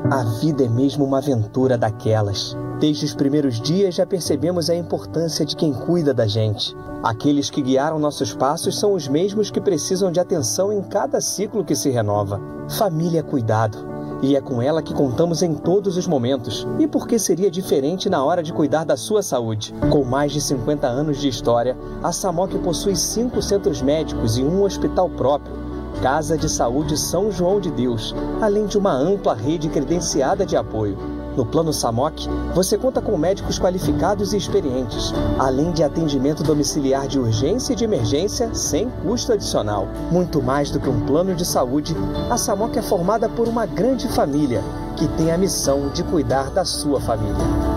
[0.09, 2.55] A vida é mesmo uma aventura daquelas.
[2.79, 6.73] Desde os primeiros dias já percebemos a importância de quem cuida da gente.
[7.03, 11.65] Aqueles que guiaram nossos passos são os mesmos que precisam de atenção em cada ciclo
[11.65, 12.39] que se renova.
[12.69, 13.79] Família é cuidado.
[14.21, 16.65] E é com ela que contamos em todos os momentos.
[16.79, 19.73] E por que seria diferente na hora de cuidar da sua saúde?
[19.91, 24.63] Com mais de 50 anos de história, a Samok possui cinco centros médicos e um
[24.63, 25.67] hospital próprio
[26.01, 30.97] Casa de Saúde São João de Deus, além de uma ampla rede credenciada de apoio.
[31.35, 37.19] No Plano SAMOC, você conta com médicos qualificados e experientes, além de atendimento domiciliar de
[37.19, 39.87] urgência e de emergência sem custo adicional.
[40.11, 41.95] Muito mais do que um plano de saúde,
[42.29, 44.63] a SAMOC é formada por uma grande família
[44.95, 47.76] que tem a missão de cuidar da sua família.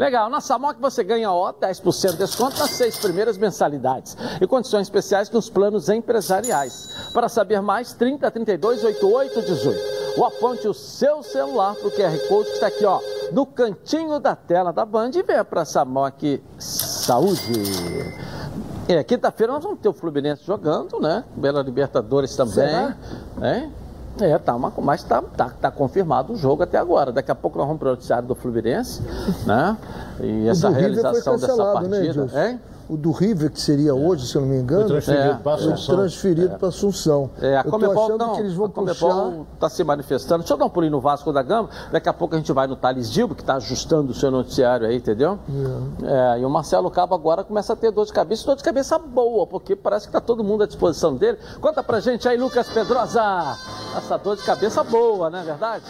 [0.00, 4.86] Legal, na Samok você ganha ó, 10% de desconto nas seis primeiras mensalidades e condições
[4.86, 6.96] especiais nos planos empresariais.
[7.12, 9.78] Para saber mais, 30 32 88 18.
[10.16, 12.98] Ou aponte o seu celular para o QR Code que está aqui ó,
[13.30, 17.60] no cantinho da tela da Band e venha para a Samok Saúde.
[18.88, 21.24] É, quinta-feira nós vamos ter o Fluminense jogando, né?
[21.36, 22.54] Bela Libertadores também.
[22.54, 22.96] Será?
[23.42, 23.68] É?
[24.20, 27.12] É, tá mas tá, tá, tá confirmado o jogo até agora.
[27.12, 29.02] Daqui a pouco nós vamos para o noticiário do Fluminense,
[29.46, 29.76] né?
[30.20, 32.24] E essa realização dessa né, partida.
[32.26, 32.60] Né,
[32.90, 35.54] o do River, que seria hoje, se eu não me engano, foi transferido é, para
[35.54, 35.96] Assunção.
[35.96, 36.58] Transferido é.
[36.58, 37.30] para Assunção.
[37.40, 40.40] É, a Comebol não, que eles vão a Comebol está se manifestando.
[40.40, 41.68] Deixa eu dar um pulinho no Vasco da Gama.
[41.92, 44.88] Daqui a pouco a gente vai no Thales Dilbo, que está ajustando o seu noticiário
[44.88, 45.38] aí, entendeu?
[46.02, 46.36] É.
[46.36, 46.40] é.
[46.40, 49.46] e o Marcelo Cabo agora começa a ter dor de cabeça, dor de cabeça boa,
[49.46, 51.38] porque parece que está todo mundo à disposição dele.
[51.60, 53.56] Conta pra gente aí, Lucas Pedrosa.
[53.96, 55.84] Essa dor de cabeça boa, não é verdade?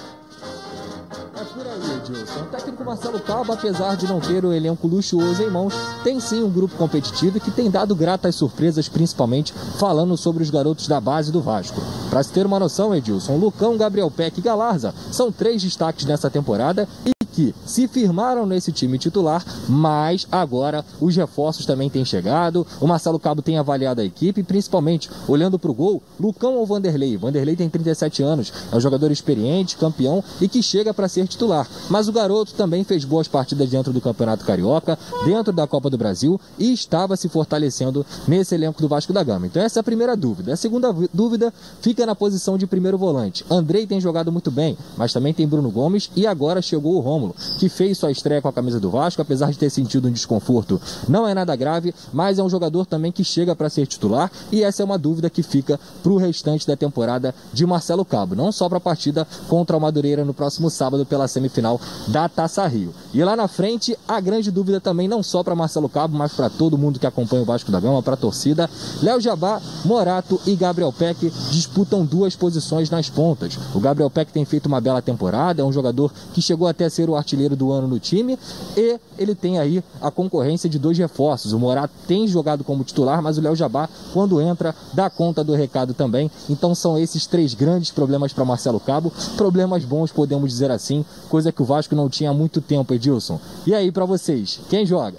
[1.10, 2.40] É por aí, Edilson.
[2.42, 6.42] O técnico Marcelo Cabo, apesar de não ter o elenco luxuoso em mãos, tem sim
[6.42, 11.32] um grupo competitivo que tem dado gratas surpresas, principalmente falando sobre os garotos da base
[11.32, 11.80] do Vasco.
[12.08, 16.30] Para se ter uma noção, Edilson, Lucão, Gabriel Peck e Galarza são três destaques nessa
[16.30, 22.66] temporada e que se firmaram nesse time titular, mas agora os reforços também têm chegado.
[22.80, 27.16] O Marcelo Cabo tem avaliado a equipe, principalmente olhando para o gol, Lucão ou Vanderlei.
[27.16, 31.66] Vanderlei tem 37 anos, é um jogador experiente, campeão e que chega para ser titular.
[31.88, 35.96] Mas o garoto também fez boas partidas dentro do Campeonato Carioca, dentro da Copa do
[35.96, 39.46] Brasil e estava se fortalecendo nesse elenco do Vasco da Gama.
[39.46, 40.52] Então essa é a primeira dúvida.
[40.52, 43.44] A segunda dúvida fica na posição de primeiro volante.
[43.50, 47.29] Andrei tem jogado muito bem, mas também tem Bruno Gomes e agora chegou o Rômulo,
[47.58, 50.80] que fez sua estreia com a camisa do Vasco, apesar de ter sentido um desconforto.
[51.08, 54.62] Não é nada grave, mas é um jogador também que chega para ser titular e
[54.62, 58.52] essa é uma dúvida que fica para o restante da temporada de Marcelo Cabo, não
[58.52, 62.94] só para a partida contra o Madureira no próximo sábado pela semifinal da Taça Rio.
[63.12, 66.48] E lá na frente, a grande dúvida também não só para Marcelo Cabo, mas para
[66.48, 68.70] todo mundo que acompanha o Vasco da Gama, para a torcida,
[69.02, 73.58] Léo Jabá, Morato e Gabriel Peck disputam duas posições nas pontas.
[73.74, 76.90] O Gabriel Peck tem feito uma bela temporada, é um jogador que chegou até a
[76.90, 78.38] ser o artilheiro do ano no time
[78.76, 81.52] e ele tem aí a concorrência de dois reforços.
[81.52, 85.54] O Morato tem jogado como titular, mas o Léo Jabá, quando entra, dá conta do
[85.54, 86.30] recado também.
[86.48, 89.12] Então são esses três grandes problemas para Marcelo Cabo.
[89.36, 93.40] Problemas bons, podemos dizer assim, coisa que o Vasco não tinha há muito tempo, Edilson.
[93.66, 95.18] E aí para vocês, quem joga?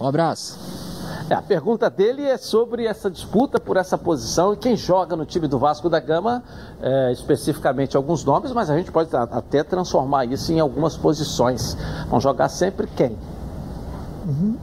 [0.00, 0.91] Um abraço.
[1.32, 5.24] É, a pergunta dele é sobre essa disputa por essa posição e quem joga no
[5.24, 6.42] time do Vasco da Gama,
[6.82, 11.74] é, especificamente alguns nomes, mas a gente pode até transformar isso em algumas posições.
[12.10, 13.16] Vão jogar sempre quem?
[14.28, 14.56] Uhum.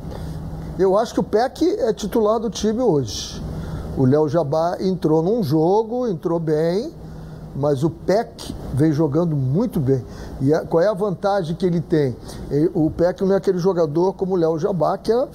[0.78, 3.41] Eu acho que o PEC é titular do time hoje.
[3.97, 6.93] O Léo Jabá entrou num jogo, entrou bem,
[7.55, 10.05] mas o PEC vem jogando muito bem.
[10.39, 12.15] E a, qual é a vantagem que ele tem?
[12.76, 15.28] O PEC não é aquele jogador como o Léo Jabá, que é.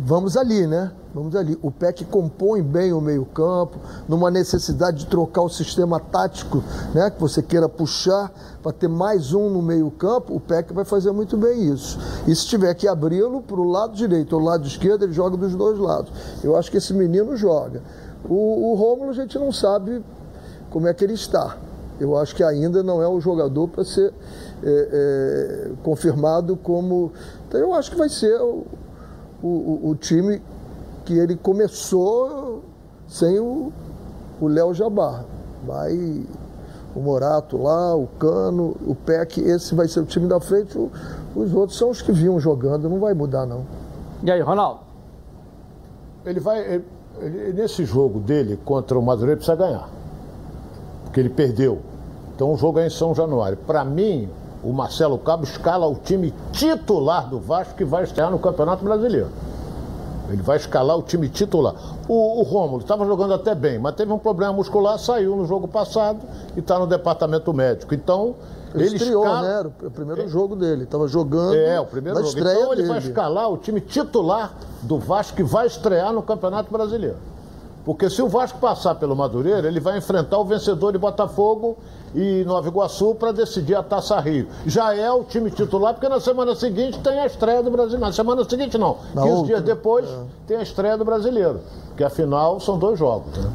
[0.00, 0.92] Vamos ali, né?
[1.12, 1.58] Vamos ali.
[1.60, 3.78] O PEC compõe bem o meio-campo,
[4.08, 6.62] numa necessidade de trocar o sistema tático,
[6.94, 7.10] né?
[7.10, 8.32] Que você queira puxar
[8.62, 11.98] para ter mais um no meio-campo, o PEC vai fazer muito bem isso.
[12.28, 15.56] E se tiver que abri-lo para o lado direito ou lado esquerdo, ele joga dos
[15.56, 16.12] dois lados.
[16.44, 17.82] Eu acho que esse menino joga.
[18.24, 20.00] O, o Rômulo a gente não sabe
[20.70, 21.56] como é que ele está.
[21.98, 24.12] Eu acho que ainda não é o jogador para ser
[24.62, 27.12] é, é, confirmado como.
[27.48, 28.38] Então eu acho que vai ser
[29.42, 30.42] o, o, o time
[31.04, 32.62] que ele começou
[33.06, 33.72] sem o
[34.40, 35.24] Léo Jabá.
[35.66, 36.24] Vai
[36.94, 40.76] o Morato lá, o Cano, o Peck, esse vai ser o time da frente.
[40.76, 40.90] O,
[41.34, 43.64] os outros são os que vinham jogando, não vai mudar não.
[44.22, 44.80] E aí, Ronaldo?
[46.24, 46.60] Ele vai.
[46.60, 46.84] Ele,
[47.20, 49.88] ele, nesse jogo dele contra o Madureira, precisa ganhar.
[51.04, 51.80] Porque ele perdeu.
[52.34, 53.56] Então o jogo é em São Januário.
[53.56, 54.28] Para mim,
[54.62, 59.28] o Marcelo Cabo escala o time titular do Vasco que vai estrear no Campeonato Brasileiro.
[60.30, 61.74] Ele vai escalar o time titular.
[62.06, 65.66] O, o Rômulo estava jogando até bem, mas teve um problema muscular, saiu no jogo
[65.66, 66.20] passado
[66.54, 67.94] e está no departamento médico.
[67.94, 68.34] Então,
[68.74, 69.48] ele, ele estreou, escala...
[69.48, 69.58] né?
[69.58, 70.28] Era o primeiro é.
[70.28, 70.84] jogo dele.
[70.84, 71.54] Estava jogando.
[71.54, 72.38] É, o primeiro jogo.
[72.38, 72.88] Então, ele dele.
[72.88, 74.52] vai escalar o time titular
[74.82, 77.16] do Vasco que vai estrear no Campeonato Brasileiro.
[77.88, 81.78] Porque se o Vasco passar pelo Madureira, ele vai enfrentar o vencedor de Botafogo
[82.14, 84.46] e Nova Iguaçu para decidir a Taça Rio.
[84.66, 88.04] Já é o time titular, porque na semana seguinte tem a estreia do brasileiro.
[88.04, 88.98] Na semana seguinte não.
[89.14, 89.46] Na 15 outra.
[89.46, 90.18] dias depois é.
[90.46, 91.60] tem a estreia do brasileiro.
[91.96, 93.34] Que afinal são dois jogos.
[93.38, 93.50] Né?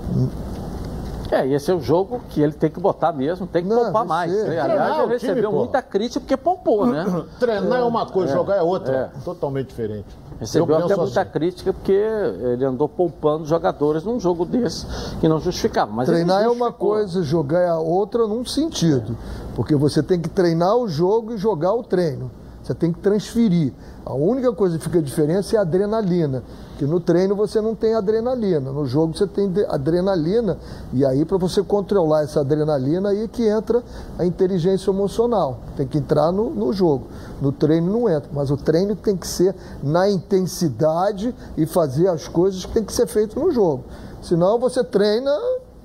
[1.34, 4.06] É, esse é o jogo que ele tem que botar mesmo, tem que não, poupar
[4.06, 4.32] mais.
[4.32, 4.60] Né?
[4.60, 7.06] Aliás, ele recebeu time, muita crítica porque poupou, né?
[7.40, 8.36] Treinar é uma coisa, é.
[8.36, 9.12] jogar é outra.
[9.16, 9.20] É.
[9.24, 10.06] Totalmente diferente.
[10.40, 11.32] Recebeu até muita assim.
[11.32, 14.86] crítica porque ele andou poupando jogadores num jogo desse
[15.20, 15.92] que não justificava.
[15.92, 19.18] Mas treinar é uma coisa, jogar é outra num sentido.
[19.56, 22.30] Porque você tem que treinar o jogo e jogar o treino.
[22.62, 23.74] Você tem que transferir.
[24.06, 26.44] A única coisa que fica diferença é a adrenalina.
[26.84, 30.58] Que no treino você não tem adrenalina, no jogo você tem adrenalina,
[30.92, 33.82] e aí para você controlar essa adrenalina aí que entra
[34.20, 35.62] a inteligência emocional.
[35.78, 37.08] Tem que entrar no, no jogo.
[37.42, 42.28] No treino não entra, mas o treino tem que ser na intensidade e fazer as
[42.28, 43.86] coisas que tem que ser feito no jogo.
[44.22, 45.32] Senão você treina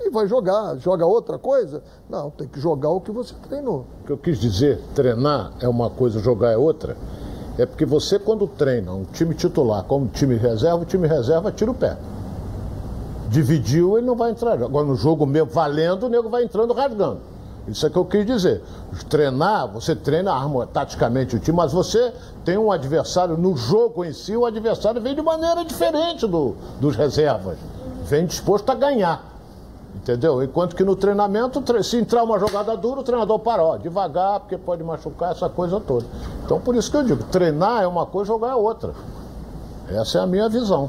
[0.01, 0.79] e vai jogar.
[0.79, 1.81] Joga outra coisa?
[2.11, 3.87] Não, tem que jogar o que você treinou.
[4.03, 6.97] O que eu quis dizer, treinar é uma coisa, jogar é outra.
[7.59, 11.71] É porque você, quando treina um time titular como time reserva, o time reserva tira
[11.71, 11.97] o pé.
[13.29, 14.53] Dividiu, ele não vai entrar.
[14.53, 17.19] Agora, no jogo mesmo, valendo, o nego vai entrando rasgando.
[17.67, 18.63] Isso é que eu quis dizer.
[19.11, 22.13] Treinar, você treina arma taticamente o time, mas você
[22.45, 26.97] tem um adversário no jogo em si, o adversário vem de maneira diferente do, dos
[26.97, 27.59] reservas.
[28.05, 29.37] Vem disposto a ganhar.
[29.95, 30.43] Entendeu?
[30.43, 34.83] Enquanto que no treinamento, se entrar uma jogada dura, o treinador parou, devagar, porque pode
[34.83, 36.07] machucar essa coisa toda.
[36.49, 38.95] Então por isso que eu digo, treinar é uma coisa, jogar é outra.
[39.87, 40.89] Essa é a minha visão.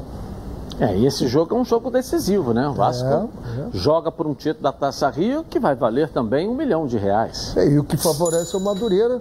[0.80, 2.66] É, e esse jogo é um jogo decisivo, né?
[2.66, 3.68] O Vasco é, é.
[3.74, 7.54] joga por um título da Taça Rio que vai valer também um milhão de reais.
[7.58, 9.20] É, e o que favorece é o Madureira,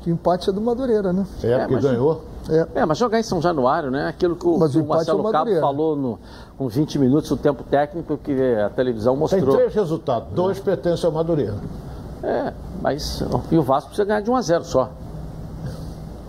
[0.00, 1.26] que o empate é do Madureira, né?
[1.42, 1.84] É, é porque mas...
[1.84, 2.24] ganhou.
[2.48, 2.66] É.
[2.76, 2.86] é.
[2.86, 4.08] mas jogar em São Januário, né?
[4.08, 6.18] Aquilo que o, que o Marcelo Cabo falou no,
[6.56, 9.44] com 20 minutos do tempo técnico que a televisão mostrou.
[9.44, 11.56] Tem três resultados, dois pertencem ao Madureira.
[12.22, 14.90] É, mas e o Vasco precisa ganhar de 1 a 0 só.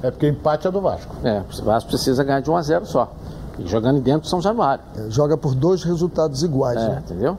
[0.03, 1.15] É porque empate é do Vasco.
[1.23, 3.11] É, o Vasco precisa ganhar de 1 a 0 só.
[3.57, 4.83] E jogando dentro de São Januário.
[4.97, 6.77] É, joga por dois resultados iguais.
[6.77, 7.03] É, né?
[7.05, 7.37] entendeu?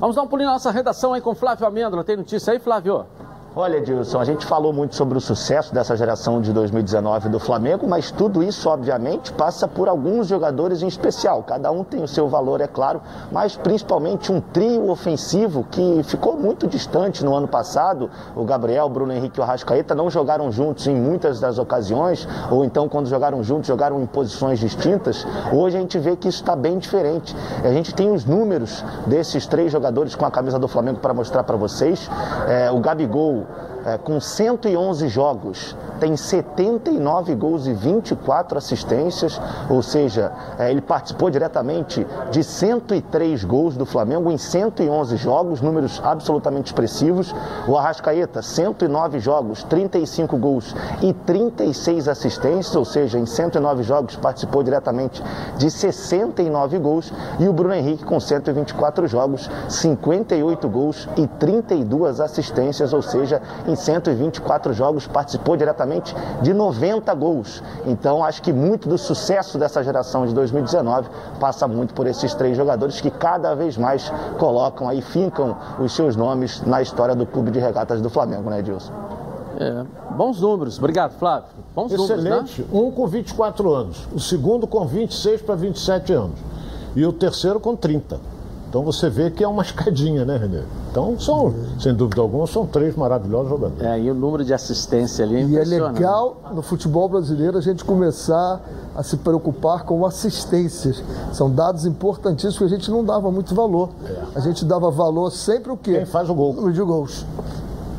[0.00, 2.02] Vamos dar um pulinho na nossa redação aí com Flávio Amêndola.
[2.02, 3.06] Tem notícia aí, Flávio?
[3.54, 7.86] Olha, Edilson, a gente falou muito sobre o sucesso dessa geração de 2019 do Flamengo,
[7.86, 11.42] mas tudo isso, obviamente, passa por alguns jogadores em especial.
[11.42, 16.34] Cada um tem o seu valor, é claro, mas principalmente um trio ofensivo que ficou
[16.34, 18.10] muito distante no ano passado.
[18.34, 22.64] O Gabriel, Bruno Henrique e o Arrascaeta não jogaram juntos em muitas das ocasiões, ou
[22.64, 25.26] então, quando jogaram juntos, jogaram em posições distintas.
[25.52, 27.36] Hoje a gente vê que isso está bem diferente.
[27.62, 31.44] A gente tem os números desses três jogadores com a camisa do Flamengo para mostrar
[31.44, 32.10] para vocês.
[32.48, 33.71] É, o Gabigol Ooh.
[33.84, 41.30] É, com 111 jogos, tem 79 gols e 24 assistências, ou seja, é, ele participou
[41.30, 47.34] diretamente de 103 gols do Flamengo em 111 jogos, números absolutamente expressivos.
[47.68, 54.62] O Arrascaeta, 109 jogos, 35 gols e 36 assistências, ou seja, em 109 jogos participou
[54.62, 55.22] diretamente
[55.56, 57.12] de 69 gols.
[57.38, 63.71] E o Bruno Henrique, com 124 jogos, 58 gols e 32 assistências, ou seja, em
[63.76, 67.62] 124 jogos participou diretamente de 90 gols.
[67.86, 71.08] Então, acho que muito do sucesso dessa geração de 2019
[71.38, 76.16] passa muito por esses três jogadores que cada vez mais colocam aí, fincam os seus
[76.16, 78.92] nomes na história do Clube de Regatas do Flamengo, né, Edilson?
[79.58, 80.78] É, bons números.
[80.78, 81.48] Obrigado, Flávio.
[81.74, 82.24] Bons Excelente.
[82.24, 82.64] números, né?
[82.72, 86.38] Um com 24 anos, o segundo com 26 para 27 anos
[86.94, 88.31] e o terceiro com 30.
[88.72, 90.62] Então você vê que é uma escadinha, né, Renê?
[90.90, 93.84] Então são, sem dúvida alguma, são três maravilhosos jogadores.
[93.84, 97.60] É, e o número de assistência ali é E é legal no futebol brasileiro a
[97.60, 98.62] gente começar
[98.96, 101.04] a se preocupar com assistências.
[101.34, 103.90] São dados importantíssimos que a gente não dava muito valor.
[104.34, 105.92] A gente dava valor sempre o quê?
[105.92, 106.54] Quem faz o gol.
[106.54, 107.26] Número de gols.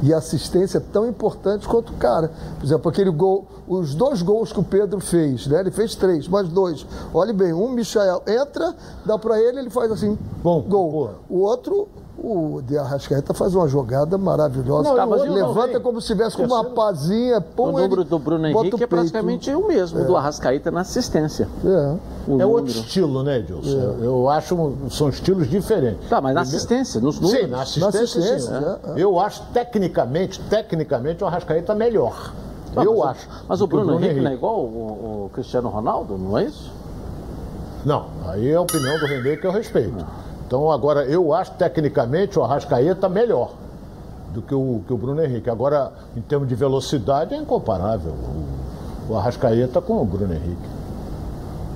[0.01, 2.32] E a assistência é tão importante quanto o cara.
[2.57, 5.59] Por exemplo, aquele gol, os dois gols que o Pedro fez, né?
[5.61, 6.86] Ele fez três, mais dois.
[7.14, 10.91] Olhe bem, um Michael entra, dá pra ele, ele faz assim, Bom, gol.
[10.91, 11.14] porra.
[11.30, 11.88] O outro,
[12.18, 14.93] o de Arrascaeta faz uma jogada maravilhosa.
[14.93, 15.82] Não, o outro Levanta também.
[15.82, 19.49] como se tivesse com uma pazinha, O põe número do Bruno Henrique o é praticamente
[19.53, 21.47] o mesmo do Arrascaeta na assistência.
[21.66, 21.95] É.
[22.28, 23.70] O É outro estilo, né, Edilson?
[23.70, 26.07] Eu, eu acho são estilos diferentes.
[26.09, 27.41] Tá, mas na assistência, nos números.
[27.45, 28.89] Sim, na assistência, Na assistência, sim.
[28.95, 29.03] é, é.
[29.03, 32.34] Eu acho tecnicamente, tecnicamente o Arrascaeta melhor.
[32.74, 33.30] Tá, eu mas acho.
[33.47, 36.71] Mas o que Bruno, Henrique, não é igual o, o Cristiano Ronaldo, não é isso?
[37.86, 40.05] Não, aí é a opinião do Renê que eu respeito.
[40.47, 43.51] Então agora eu acho tecnicamente o Arrascaeta melhor
[44.34, 45.49] do que o, que o Bruno Henrique.
[45.49, 50.69] Agora, em termos de velocidade, é incomparável o, o Arrascaeta com o Bruno Henrique.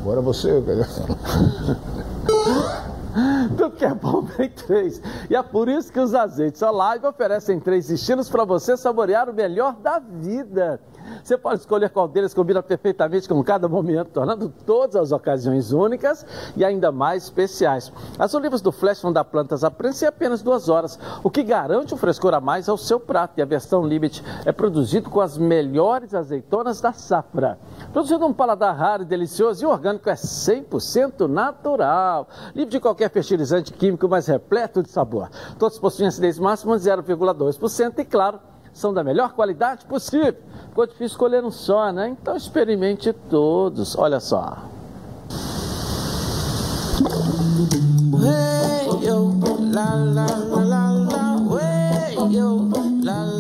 [0.01, 0.63] Agora você.
[3.57, 5.01] Tudo que é bom tem três.
[5.29, 9.33] E é por isso que os azeites Olive oferecem três estilos para você saborear o
[9.33, 10.79] melhor da vida.
[11.23, 16.25] Você pode escolher qual deles combina perfeitamente com cada momento, tornando todas as ocasiões únicas
[16.55, 17.91] e ainda mais especiais.
[18.17, 21.43] As olivas do Flash vão dar plantas a prensa em apenas duas horas, o que
[21.43, 23.33] garante um frescor a mais ao seu prato.
[23.37, 27.57] E a versão Limit é produzido com as melhores azeitonas da safra.
[27.91, 32.27] Produzido um paladar raro e delicioso e orgânico é 100% natural.
[32.55, 35.29] Livre de qualquer fertilizante químico, mas repleto de sabor.
[35.57, 38.39] Todos possuem acidez máxima de 0,2% e, claro,
[38.77, 40.35] são da melhor qualidade possível.
[40.69, 42.09] Ficou difícil escolher um só, né?
[42.09, 43.97] Então experimente todos.
[43.97, 44.57] Olha só.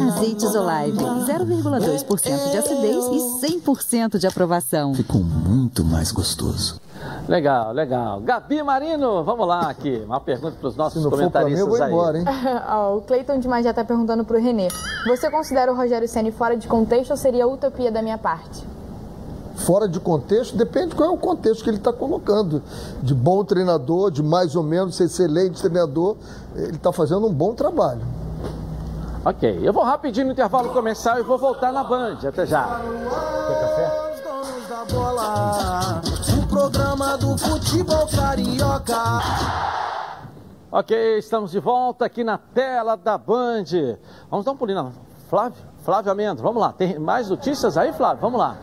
[0.07, 4.95] Azeites Olive, 0,2% de acidez e 100% de aprovação.
[4.95, 6.86] Ficou muito mais gostoso.
[7.27, 8.21] Legal, legal.
[8.21, 10.01] Gabi Marino, vamos lá aqui.
[10.05, 11.91] Uma pergunta para os nossos Se não for pra mim, eu comentaristas vou aí.
[11.91, 12.25] embora, hein?
[12.69, 14.69] Ó, o Cleiton de Magé tá perguntando pro Renê.
[15.05, 18.65] Você considera o Rogério Ceni fora de contexto ou seria utopia da minha parte?
[19.57, 22.61] Fora de contexto, depende qual é o contexto que ele está colocando.
[23.01, 26.15] De bom treinador, de mais ou menos ser excelente treinador,
[26.55, 28.01] ele está fazendo um bom trabalho.
[29.25, 32.19] Ok, eu vou rapidinho no intervalo comercial e vou voltar na Band.
[32.25, 32.79] Até já.
[36.13, 36.16] O
[36.57, 39.21] programa do futebol carioca.
[40.71, 43.65] Ok, estamos de volta aqui na tela da Band.
[44.27, 44.91] Vamos dar um pulinho
[45.29, 46.73] Flávio, Flávio Amendo, vamos lá.
[46.73, 48.21] Tem mais notícias aí, Flávio?
[48.21, 48.57] Vamos lá.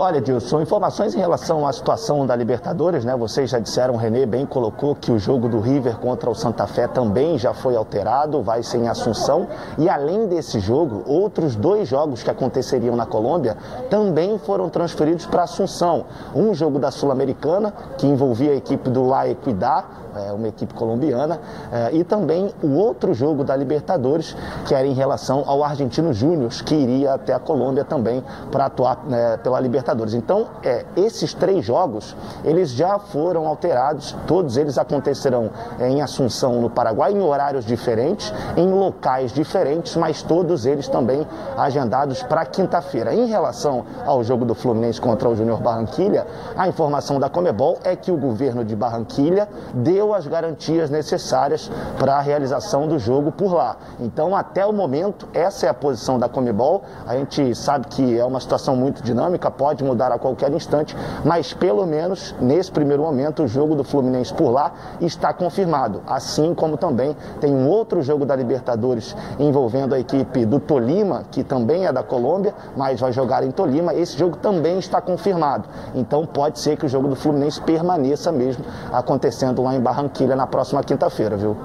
[0.00, 3.16] Olha, Dilson, informações em relação à situação da Libertadores, né?
[3.16, 6.68] Vocês já disseram, o Renê bem colocou que o jogo do River contra o Santa
[6.68, 9.48] Fé também já foi alterado, vai ser em Assunção.
[9.76, 13.56] E além desse jogo, outros dois jogos que aconteceriam na Colômbia
[13.90, 16.04] também foram transferidos para Assunção.
[16.32, 19.84] Um jogo da Sul-Americana, que envolvia a equipe do La Equidad,
[20.18, 21.40] é, uma equipe colombiana,
[21.72, 26.50] é, e também o outro jogo da Libertadores, que era em relação ao Argentino Júnior,
[26.64, 30.14] que iria até a Colômbia também para atuar né, pela Libertadores.
[30.14, 35.50] Então, é, esses três jogos, eles já foram alterados, todos eles acontecerão
[35.80, 42.22] em Assunção, no Paraguai, em horários diferentes, em locais diferentes, mas todos eles também agendados
[42.22, 43.14] para quinta-feira.
[43.14, 47.94] Em relação ao jogo do Fluminense contra o Júnior Barranquilha, a informação da Comebol é
[47.94, 53.52] que o governo de Barranquilha deu as garantias necessárias para a realização do jogo por
[53.52, 53.76] lá.
[54.00, 56.82] Então, até o momento, essa é a posição da Comebol.
[57.06, 61.52] A gente sabe que é uma situação muito dinâmica, pode mudar a qualquer instante, mas
[61.52, 66.76] pelo menos nesse primeiro momento o jogo do Fluminense por lá está confirmado, assim como
[66.76, 71.92] também tem um outro jogo da Libertadores envolvendo a equipe do Tolima, que também é
[71.92, 73.94] da Colômbia, mas vai jogar em Tolima.
[73.94, 75.68] Esse jogo também está confirmado.
[75.94, 80.46] Então pode ser que o jogo do Fluminense permaneça mesmo acontecendo lá em Barranquilha na
[80.46, 81.56] próxima quinta-feira, viu?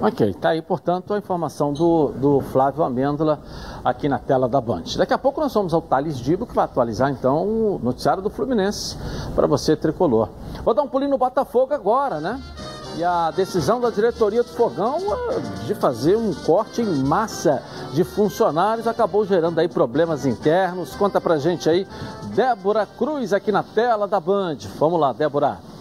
[0.00, 3.40] Ok, tá aí, portanto, a informação do, do Flávio Amêndola
[3.84, 4.84] aqui na tela da Band.
[4.96, 8.30] Daqui a pouco nós vamos ao Thales Dibo, que vai atualizar então o noticiário do
[8.30, 8.96] Fluminense
[9.34, 10.28] para você, tricolor.
[10.64, 12.40] Vou dar um pulinho no Botafogo agora, né?
[12.96, 14.98] E a decisão da diretoria do Fogão
[15.66, 17.60] de fazer um corte em massa
[17.92, 20.94] de funcionários acabou gerando aí problemas internos.
[20.94, 21.88] Conta pra gente aí,
[22.34, 24.58] Débora Cruz aqui na tela da Band.
[24.78, 25.73] Vamos lá, Débora.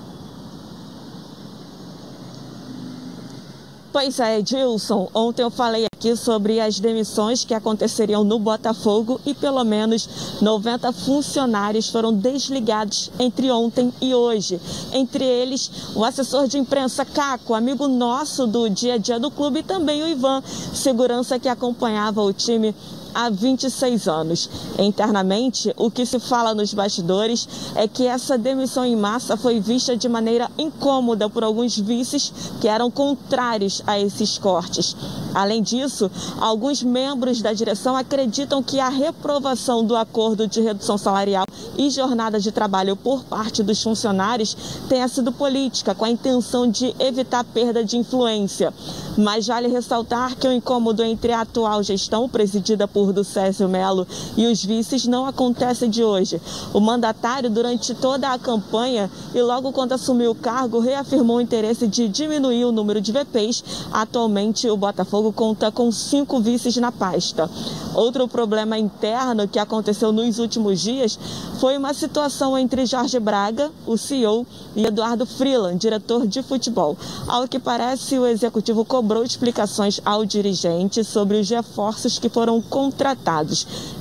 [3.93, 5.07] Pois é, Edilson.
[5.13, 10.91] Ontem eu falei aqui sobre as demissões que aconteceriam no Botafogo e pelo menos 90
[10.91, 14.59] funcionários foram desligados entre ontem e hoje.
[14.91, 19.59] Entre eles, o assessor de imprensa Caco, amigo nosso do dia a dia do clube,
[19.59, 20.41] e também o Ivan,
[20.73, 22.73] segurança que acompanhava o time
[23.13, 24.49] há 26 anos.
[24.77, 29.95] Internamente, o que se fala nos bastidores é que essa demissão em massa foi vista
[29.95, 34.95] de maneira incômoda por alguns vices que eram contrários a esses cortes.
[35.33, 36.09] Além disso,
[36.39, 41.45] alguns membros da direção acreditam que a reprovação do acordo de redução salarial
[41.77, 44.55] e jornada de trabalho por parte dos funcionários
[44.87, 48.73] tenha sido política, com a intenção de evitar perda de influência.
[49.17, 54.07] Mas vale ressaltar que o incômodo entre a atual gestão, presidida por do Césio Melo,
[54.37, 56.39] e os vices não acontece de hoje.
[56.73, 61.87] O mandatário, durante toda a campanha e logo quando assumiu o cargo, reafirmou o interesse
[61.87, 63.63] de diminuir o número de VPs.
[63.91, 67.49] Atualmente, o Botafogo conta com cinco vices na pasta.
[67.95, 71.17] Outro problema interno que aconteceu nos últimos dias
[71.59, 74.45] foi uma situação entre Jorge Braga, o CEO,
[74.75, 76.97] e Eduardo Freeland, diretor de futebol.
[77.27, 82.92] Ao que parece, o executivo cobrou explicações ao dirigente sobre os reforços que foram contratados.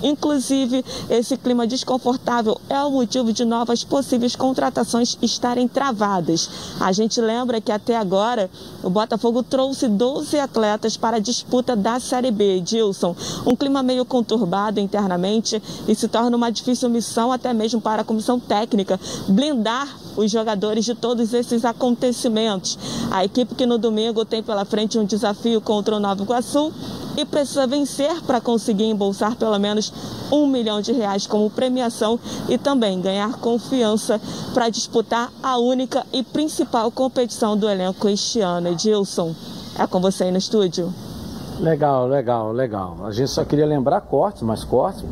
[0.02, 6.48] Inclusive, esse clima desconfortável é o motivo de novas possíveis contratações estarem travadas.
[6.80, 8.50] A gente lembra que até agora
[8.82, 13.14] o Botafogo trouxe 12 atletas para a disputa da Série B, Dilson.
[13.46, 18.04] Um clima meio conturbado internamente e se torna uma difícil missão até mesmo para a
[18.04, 22.78] comissão técnica blindar os jogadores de todos esses acontecimentos.
[23.10, 26.72] A equipe que no domingo tem pela frente um desafio contra o Nova Iguaçu
[27.16, 29.92] e precisa vencer para conseguir embolsar pelo menos
[30.30, 34.20] um milhão de reais como premiação e também ganhar confiança
[34.54, 38.68] para disputar a única e principal competição do elenco este ano.
[38.68, 39.34] Edilson,
[39.78, 40.92] é com você aí no estúdio.
[41.60, 42.96] Legal, legal, legal.
[43.04, 45.04] A gente só queria lembrar cortes, mas cortes.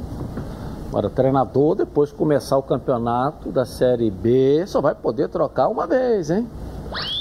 [0.88, 5.86] Agora, treinador, depois de começar o campeonato da Série B, só vai poder trocar uma
[5.86, 6.48] vez, hein?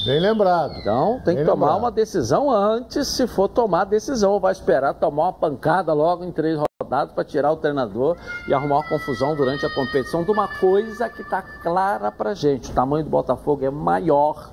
[0.05, 0.74] Bem lembrado.
[0.78, 1.80] Então tem que tomar lembrado.
[1.80, 4.32] uma decisão antes, se for tomar a decisão.
[4.34, 8.17] Ou vai esperar tomar uma pancada logo em três rodadas para tirar o treinador
[8.47, 12.72] e arrumar uma confusão durante a competição de uma coisa que está clara pra gente.
[12.72, 14.49] O tamanho do Botafogo é maior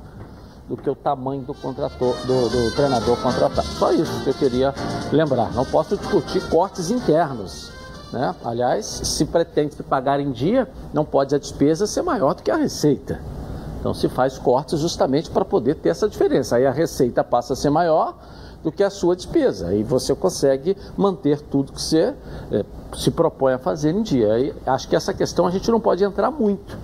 [0.69, 3.67] do que o tamanho do, contrator, do, do treinador contratado.
[3.69, 4.75] Só isso que eu queria
[5.13, 5.53] lembrar.
[5.53, 7.71] Não posso discutir cortes internos.
[8.13, 8.35] Né?
[8.45, 12.51] Aliás, se pretende se pagar em dia, não pode a despesa ser maior do que
[12.51, 13.21] a receita.
[13.87, 16.57] Então se faz cortes justamente para poder ter essa diferença.
[16.57, 18.17] Aí a receita passa a ser maior
[18.65, 19.69] do que a sua despesa.
[19.69, 22.13] Aí você consegue manter tudo que você
[22.51, 22.65] eh,
[22.97, 24.33] se propõe a fazer em dia.
[24.33, 26.77] Aí acho que essa questão a gente não pode entrar muito,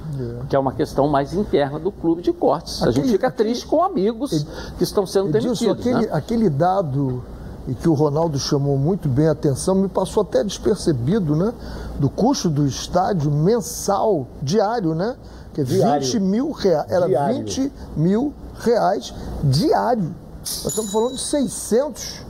[0.48, 2.80] que é uma questão mais interna do clube de cortes.
[2.84, 4.46] a gente Aquele- fica triste com amigos
[4.78, 5.80] que estão sendo demitidos.
[5.80, 6.08] aquele, né?
[6.12, 7.20] aquele dado
[7.66, 11.52] e que o Ronaldo chamou muito bem a atenção, me passou até despercebido, né?
[11.98, 15.16] Do custo do estádio mensal, diário, né?
[15.52, 16.06] Que é Diário.
[16.06, 16.90] 20 mil reais.
[16.90, 17.36] Era Diário.
[17.38, 20.14] 20 mil reais diário.
[20.40, 22.20] Nós estamos falando de 600,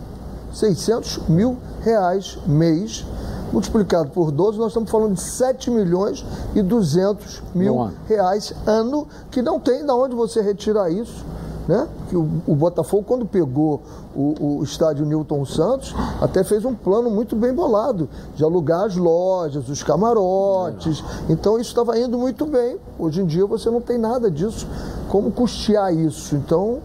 [0.53, 3.05] 600 mil reais mês.
[3.53, 7.95] Multiplicado por 12, nós estamos falando de 7 milhões e 200 mil ano.
[8.09, 11.23] reais ano, que não tem de onde você retirar isso.
[11.68, 11.86] Né?
[12.08, 13.80] Que o, o Botafogo, quando pegou
[14.16, 18.96] o, o estádio Newton Santos, até fez um plano muito bem bolado de alugar as
[18.96, 21.04] lojas, os camarotes.
[21.28, 22.78] Então isso estava indo muito bem.
[22.98, 24.66] Hoje em dia você não tem nada disso.
[25.08, 26.34] Como custear isso?
[26.34, 26.78] Então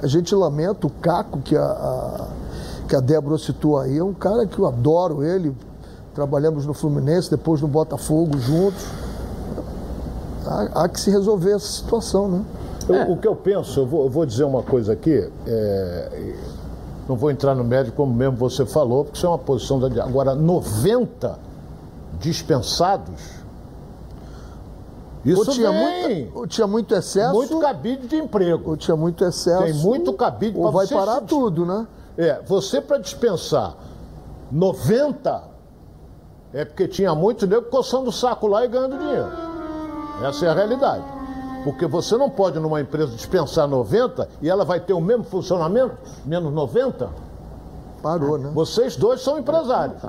[0.00, 2.26] a gente lamenta o Caco que a, a-
[2.88, 3.98] que a Débora citou aí.
[3.98, 5.54] É um cara que eu adoro ele.
[6.14, 8.86] Trabalhamos no Fluminense, depois no Botafogo juntos.
[10.46, 12.44] Há, há que se resolver essa situação, né?
[12.88, 16.34] Eu- O que eu penso, eu vou, eu vou dizer uma coisa aqui, é,
[17.08, 20.04] não vou entrar no mérito como mesmo você falou, porque isso é uma posição da.
[20.04, 21.38] Agora, 90
[22.20, 23.38] dispensados,
[25.24, 25.80] Isso ou tinha, vem.
[26.24, 27.32] muito, ou tinha muito excesso.
[27.34, 28.70] Muito cabide de emprego.
[28.70, 29.62] Ou tinha muito excesso.
[29.64, 31.86] Tem muito cabide pra vai você parar tudo, né?
[32.16, 33.74] É, você para dispensar
[34.50, 35.42] 90
[36.52, 39.28] é porque tinha muito nego coçando o saco lá e ganhando dinheiro.
[40.22, 41.04] Essa é a realidade.
[41.64, 45.96] Porque você não pode numa empresa dispensar 90 e ela vai ter o mesmo funcionamento,
[46.24, 47.10] menos 90.
[48.02, 48.50] Parou, né?
[48.54, 50.00] Vocês dois são empresários.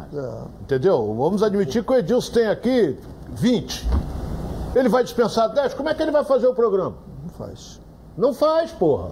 [0.61, 1.15] Entendeu?
[1.17, 2.97] Vamos admitir que o Edilson tem aqui
[3.31, 3.87] 20.
[4.75, 6.95] Ele vai dispensar 10, como é que ele vai fazer o programa?
[7.23, 7.79] Não faz.
[8.15, 9.11] Não faz, porra.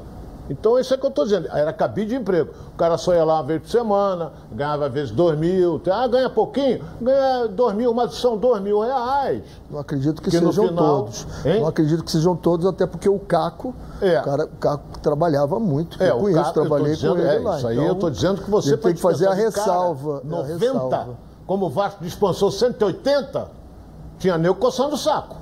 [0.49, 1.47] Então isso é que eu tô dizendo.
[1.51, 2.51] Era cabide de emprego.
[2.73, 5.81] O cara só ia lá uma vez por semana, ganhava às vezes dois mil.
[5.91, 6.81] Ah, ganha pouquinho?
[7.01, 9.43] Ganha dois mil, mas são dois mil reais.
[9.69, 11.27] Não acredito que Que sejam final- todos.
[11.45, 11.59] Hein?
[11.61, 14.19] Não acredito que sejam todos, até porque o Caco, É.
[14.19, 16.01] o, cara, o Caco trabalhava muito.
[16.01, 17.57] É, eu conheço, Caco, eu trabalhei dizendo, com ele é, lá.
[17.57, 20.21] Isso aí Então, eu tô dizendo que você tem que fazer a de cara, ressalva.
[20.23, 21.07] é a 90, ressalva.
[21.45, 23.47] como o Vasco dispensou 180,
[24.17, 25.35] tinha nego coçando o saco.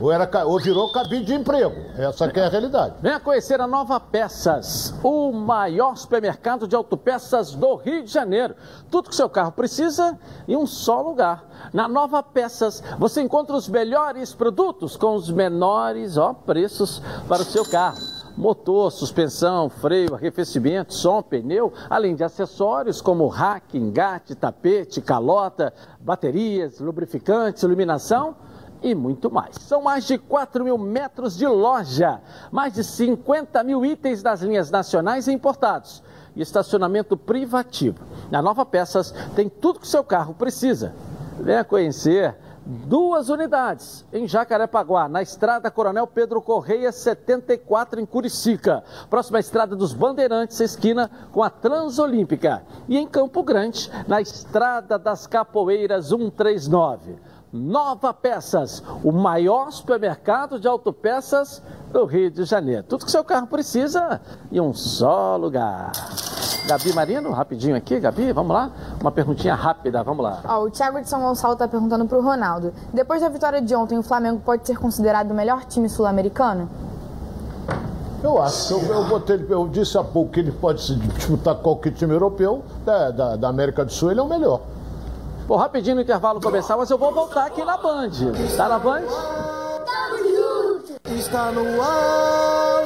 [0.00, 1.74] Ou, era, ou virou cabide de emprego.
[1.96, 2.96] Essa é a realidade.
[3.00, 8.54] Venha conhecer a Nova Peças, o maior supermercado de autopeças do Rio de Janeiro.
[8.90, 11.44] Tudo que seu carro precisa em um só lugar.
[11.72, 17.46] Na Nova Peças, você encontra os melhores produtos com os menores ó, preços para o
[17.46, 17.98] seu carro.
[18.36, 26.78] Motor, suspensão, freio, arrefecimento, som, pneu, além de acessórios como rack, engate, tapete, calota, baterias,
[26.80, 28.36] lubrificantes, iluminação
[28.82, 29.56] e muito mais.
[29.56, 32.20] São mais de 4 mil metros de loja,
[32.50, 36.02] mais de 50 mil itens das linhas nacionais e importados
[36.34, 38.04] e estacionamento privativo.
[38.30, 40.94] Na Nova Peças tem tudo que seu carro precisa.
[41.40, 49.38] Venha conhecer duas unidades em Jacarepaguá, na estrada Coronel Pedro Correia 74 em Curicica, próxima
[49.38, 55.26] à estrada dos Bandeirantes, esquina com a Transolímpica, e em Campo Grande, na estrada das
[55.26, 57.16] Capoeiras 139.
[57.52, 62.82] Nova Peças, o maior supermercado de autopeças do Rio de Janeiro.
[62.82, 64.20] Tudo que seu carro precisa
[64.50, 65.92] em um só lugar.
[66.66, 68.70] Gabi Marino, rapidinho aqui, Gabi, vamos lá?
[69.00, 70.40] Uma perguntinha rápida, vamos lá.
[70.48, 72.74] Ó, o Thiago de São Gonçalo está perguntando pro Ronaldo.
[72.92, 76.68] Depois da vitória de ontem, o Flamengo pode ser considerado o melhor time sul-americano?
[78.22, 78.74] Eu acho.
[78.74, 82.12] Eu, eu, botei, eu disse há pouco que ele pode se disputar com qualquer time
[82.12, 84.60] europeu da, da, da América do Sul, ele é o melhor.
[85.46, 88.10] Vou rapidinho no intervalo começar, mas eu vou voltar aqui na Band.
[88.56, 89.04] Tá na Band?
[91.16, 92.84] Está no ar.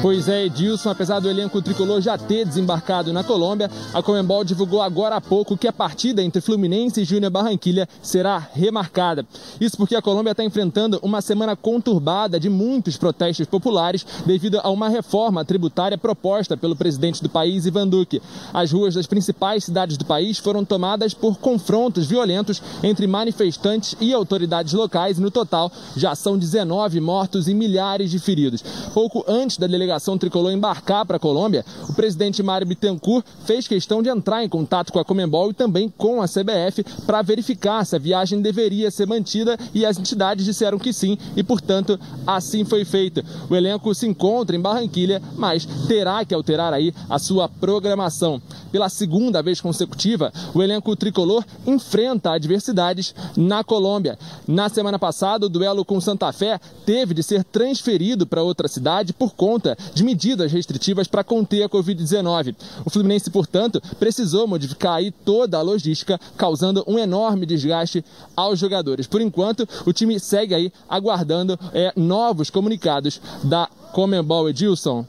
[0.02, 4.82] Pois é, Edilson, apesar do elenco tricolor já ter desembarcado na Colômbia, a Comembol divulgou
[4.82, 9.24] agora há pouco que a partida entre Fluminense e Júnior Barranquilha será remarcada.
[9.60, 14.72] Isso porque a Colômbia está enfrentando uma semana conturbada de muitos protestos populares devido a
[14.72, 18.24] uma reforma tributária proposta pelo presidente do país, Ivan Duque.
[18.52, 24.16] As ruas das principais cidades do país foram tomadas por confrontos violentos entre manifestantes e
[24.16, 28.64] autoridades locais no total, já são 19 mortos e milhares de feridos.
[28.96, 34.02] Pouco antes da delegação tricolor embarcar para a Colômbia, o presidente Mário Bittencourt fez questão
[34.02, 37.96] de entrar em contato com a Comembol e também com a CBF para verificar se
[37.96, 42.86] a viagem deveria ser mantida e as entidades disseram que sim e, portanto, assim foi
[42.86, 43.24] feito.
[43.50, 48.42] O elenco se encontra em Barranquilha, mas terá que alterar aí a sua programação.
[48.72, 54.18] Pela segunda vez consecutiva, o elenco tricolor enfrenta adversidades na Colômbia.
[54.48, 59.14] Na semana passada, o duelo com Santa Fé teve de ser transferido para outra cidade
[59.14, 62.56] por conta de medidas restritivas para conter a Covid-19.
[62.86, 68.04] O Fluminense, portanto, precisou modificar aí toda a logística, causando um enorme desgaste
[68.36, 69.08] aos jogadores.
[69.08, 75.06] Por enquanto, o time segue aí aguardando é, novos comunicados da Comembol Edilson.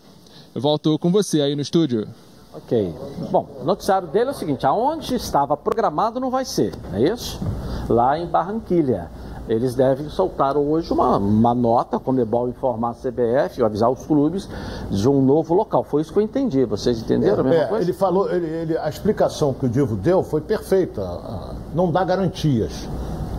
[0.55, 2.07] Eu volto com você aí no estúdio.
[2.55, 2.95] Ok.
[3.31, 7.09] Bom, o noticiário dele é o seguinte: aonde estava programado não vai ser, não é
[7.11, 7.41] isso?
[7.89, 9.11] Lá em Barranquilha.
[9.49, 14.49] Eles devem soltar hoje uma, uma nota, Comebol informar a CBF, avisar os clubes
[14.89, 15.83] de um novo local.
[15.83, 16.65] Foi isso que eu entendi.
[16.65, 17.85] Vocês entenderam é, a mesma é, coisa?
[17.85, 21.03] Ele falou, ele, ele, a explicação que o Divo deu foi perfeita.
[21.75, 22.89] Não dá garantias.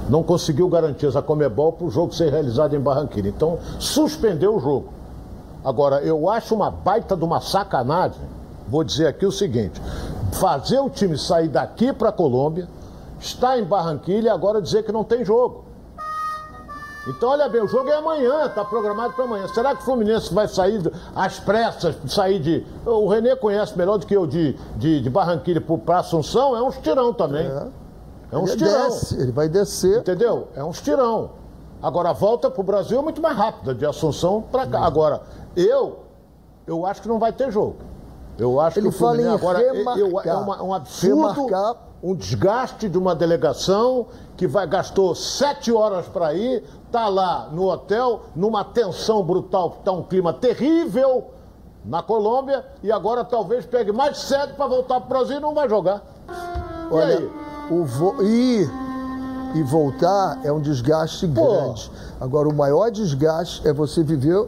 [0.09, 3.29] Não conseguiu garantias a Comebol para o jogo ser realizado em Barranquilha.
[3.29, 4.89] Então, suspendeu o jogo.
[5.63, 8.19] Agora, eu acho uma baita de uma sacanagem,
[8.67, 9.81] vou dizer aqui o seguinte:
[10.33, 12.67] fazer o time sair daqui para a Colômbia,
[13.17, 15.63] estar em Barranquilha e agora dizer que não tem jogo.
[17.05, 19.47] Então, olha bem, o jogo é amanhã, está programado para amanhã.
[19.49, 20.81] Será que o Fluminense vai sair
[21.13, 22.65] às pressas, sair de.
[22.85, 26.69] O Renê conhece melhor do que eu de, de, de Barranquilha para Assunção, é um
[26.69, 27.45] estirão também.
[27.45, 27.67] É,
[28.31, 28.89] é um ele estirão.
[28.89, 29.99] Desce, ele vai descer.
[29.99, 30.47] Entendeu?
[30.55, 31.31] É um estirão.
[31.81, 34.85] Agora, a volta para o Brasil é muito mais rápida, de Assunção para cá.
[34.85, 35.21] Agora,
[35.57, 35.99] eu,
[36.65, 37.75] eu acho que não vai ter jogo.
[38.37, 41.21] Eu acho ele que o Fluminense agora remarcar, eu, é uma, um absurdo.
[41.21, 46.63] Remarcar um desgaste de uma delegação que vai gastou sete horas para ir,
[46.93, 51.31] tá lá no hotel, numa tensão brutal, está um clima terrível
[51.83, 55.55] na Colômbia, e agora talvez pegue mais sete para voltar para o Brasil e não
[55.55, 56.03] vai jogar.
[56.91, 57.27] Olha,
[57.71, 58.21] o vo...
[58.21, 58.69] ir
[59.55, 61.45] e voltar é um desgaste Pô.
[61.45, 61.91] grande.
[62.21, 64.47] Agora, o maior desgaste é você viver.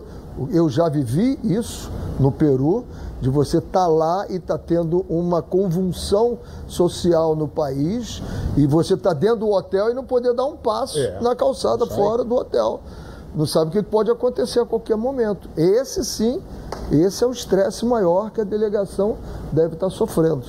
[0.52, 2.86] Eu já vivi isso no Peru
[3.22, 8.22] de você estar tá lá e estar tá tendo uma convulsão social no país
[8.58, 11.36] e você estar tá dentro do hotel e não poder dar um passo é, na
[11.36, 12.82] calçada fora do hotel.
[13.36, 15.50] Não sabe o que pode acontecer a qualquer momento.
[15.58, 16.42] Esse sim,
[16.90, 19.18] esse é o estresse maior que a delegação
[19.52, 20.46] deve estar sofrendo.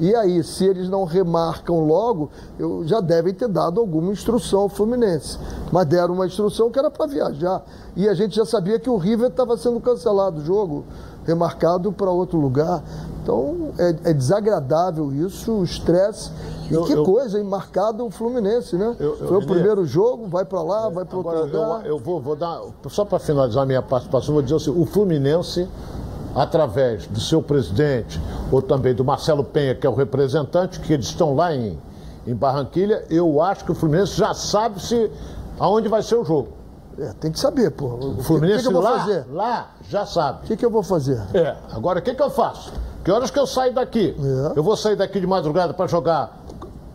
[0.00, 2.28] E aí, se eles não remarcam logo,
[2.58, 5.38] eu, já devem ter dado alguma instrução ao Fluminense.
[5.70, 7.62] Mas deram uma instrução que era para viajar.
[7.94, 10.84] E a gente já sabia que o River estava sendo cancelado o jogo
[11.26, 12.82] remarcado para outro lugar.
[13.22, 16.30] Então é, é, desagradável isso, o estresse.
[16.70, 17.44] E eu, que eu, coisa, hein?
[17.44, 18.94] Marcado o Fluminense, né?
[18.98, 21.86] Eu, Foi o primeiro jogo, vai para lá, vai para outro lugar.
[21.86, 25.68] Eu, vou, vou dar, só para finalizar a minha participação, vou dizer assim: o Fluminense,
[26.34, 28.20] através do seu presidente,
[28.52, 31.78] ou também do Marcelo Penha, que é o representante, que eles estão lá em,
[32.26, 35.10] em Barranquilha, eu acho que o Fluminense já sabe se
[35.58, 36.48] aonde vai ser o jogo.
[36.98, 37.86] É, tem que saber, pô.
[37.86, 39.24] O Fluminense que, que eu vou lá, fazer?
[39.30, 40.44] lá já sabe.
[40.44, 41.20] O que, que eu vou fazer?
[41.34, 42.72] É, agora o que, que eu faço?
[43.04, 44.16] Que horas que eu saio daqui?
[44.18, 44.58] É.
[44.58, 46.43] Eu vou sair daqui de madrugada para jogar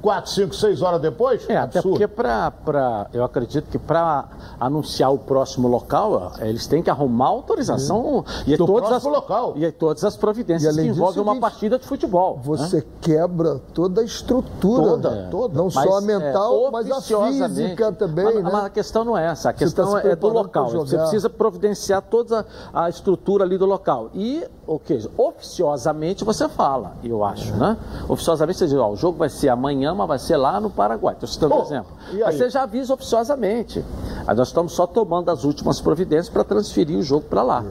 [0.02, 1.50] 4, 5, 6 horas depois?
[1.50, 4.26] É, até porque para, eu acredito que para
[4.60, 9.54] anunciar o próximo local, eles têm que arrumar autorização e, Do todas as, local.
[9.56, 12.40] e todas as providências que envolvem uma partida de futebol.
[12.44, 12.84] Você né?
[13.02, 14.84] quebra toda a estrutura.
[14.84, 15.28] Toda, é.
[15.30, 15.54] toda.
[15.56, 18.26] Não mas, só a mental, é, mas a física também.
[18.26, 18.42] Mas, né?
[18.44, 20.70] mas, a questão não é essa, a tá questão tá é do local.
[20.70, 24.10] Você precisa providenciar toda a estrutura ali do local.
[24.14, 25.10] E, o que?
[25.18, 27.76] Oficiosamente você fala, eu acho, né?
[28.08, 31.16] Oficiosamente você diz, ó, o jogo vai ser amanhã mas vai ser lá no Paraguai.
[31.16, 31.92] Estou citando um exemplo.
[32.14, 33.84] Mas você já avisa oficiosamente.
[34.28, 37.66] Aí nós estamos só tomando as últimas providências para transferir o jogo para lá.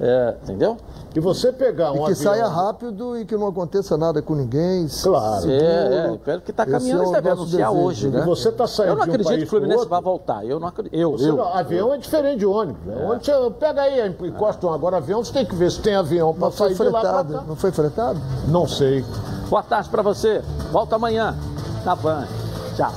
[0.00, 0.76] É, entendeu?
[1.14, 2.16] E você pegar um e que avião...
[2.16, 4.88] saia rápido e que não aconteça nada com ninguém.
[5.02, 5.50] Claro.
[5.50, 8.20] É, é, pelo que está caminhando, eles devem anunciar desejo, hoje, né?
[8.20, 10.44] E você está saindo Eu não acredito um que o Fluminense vai voltar.
[10.44, 10.94] Eu não acredito.
[10.94, 11.36] Eu, você eu.
[11.36, 12.82] Não, avião é diferente de ônibus.
[12.86, 12.94] Né?
[12.94, 13.18] É.
[13.18, 16.50] Você pega aí, encosta um agora avião, você tem que ver se tem avião para
[16.50, 18.20] sair fretado, de lá Não foi fretado?
[18.48, 19.04] Não sei.
[19.50, 20.42] Boa tarde para você.
[20.70, 21.36] Volta amanhã
[21.84, 22.26] na Band.
[22.74, 22.92] Tchau.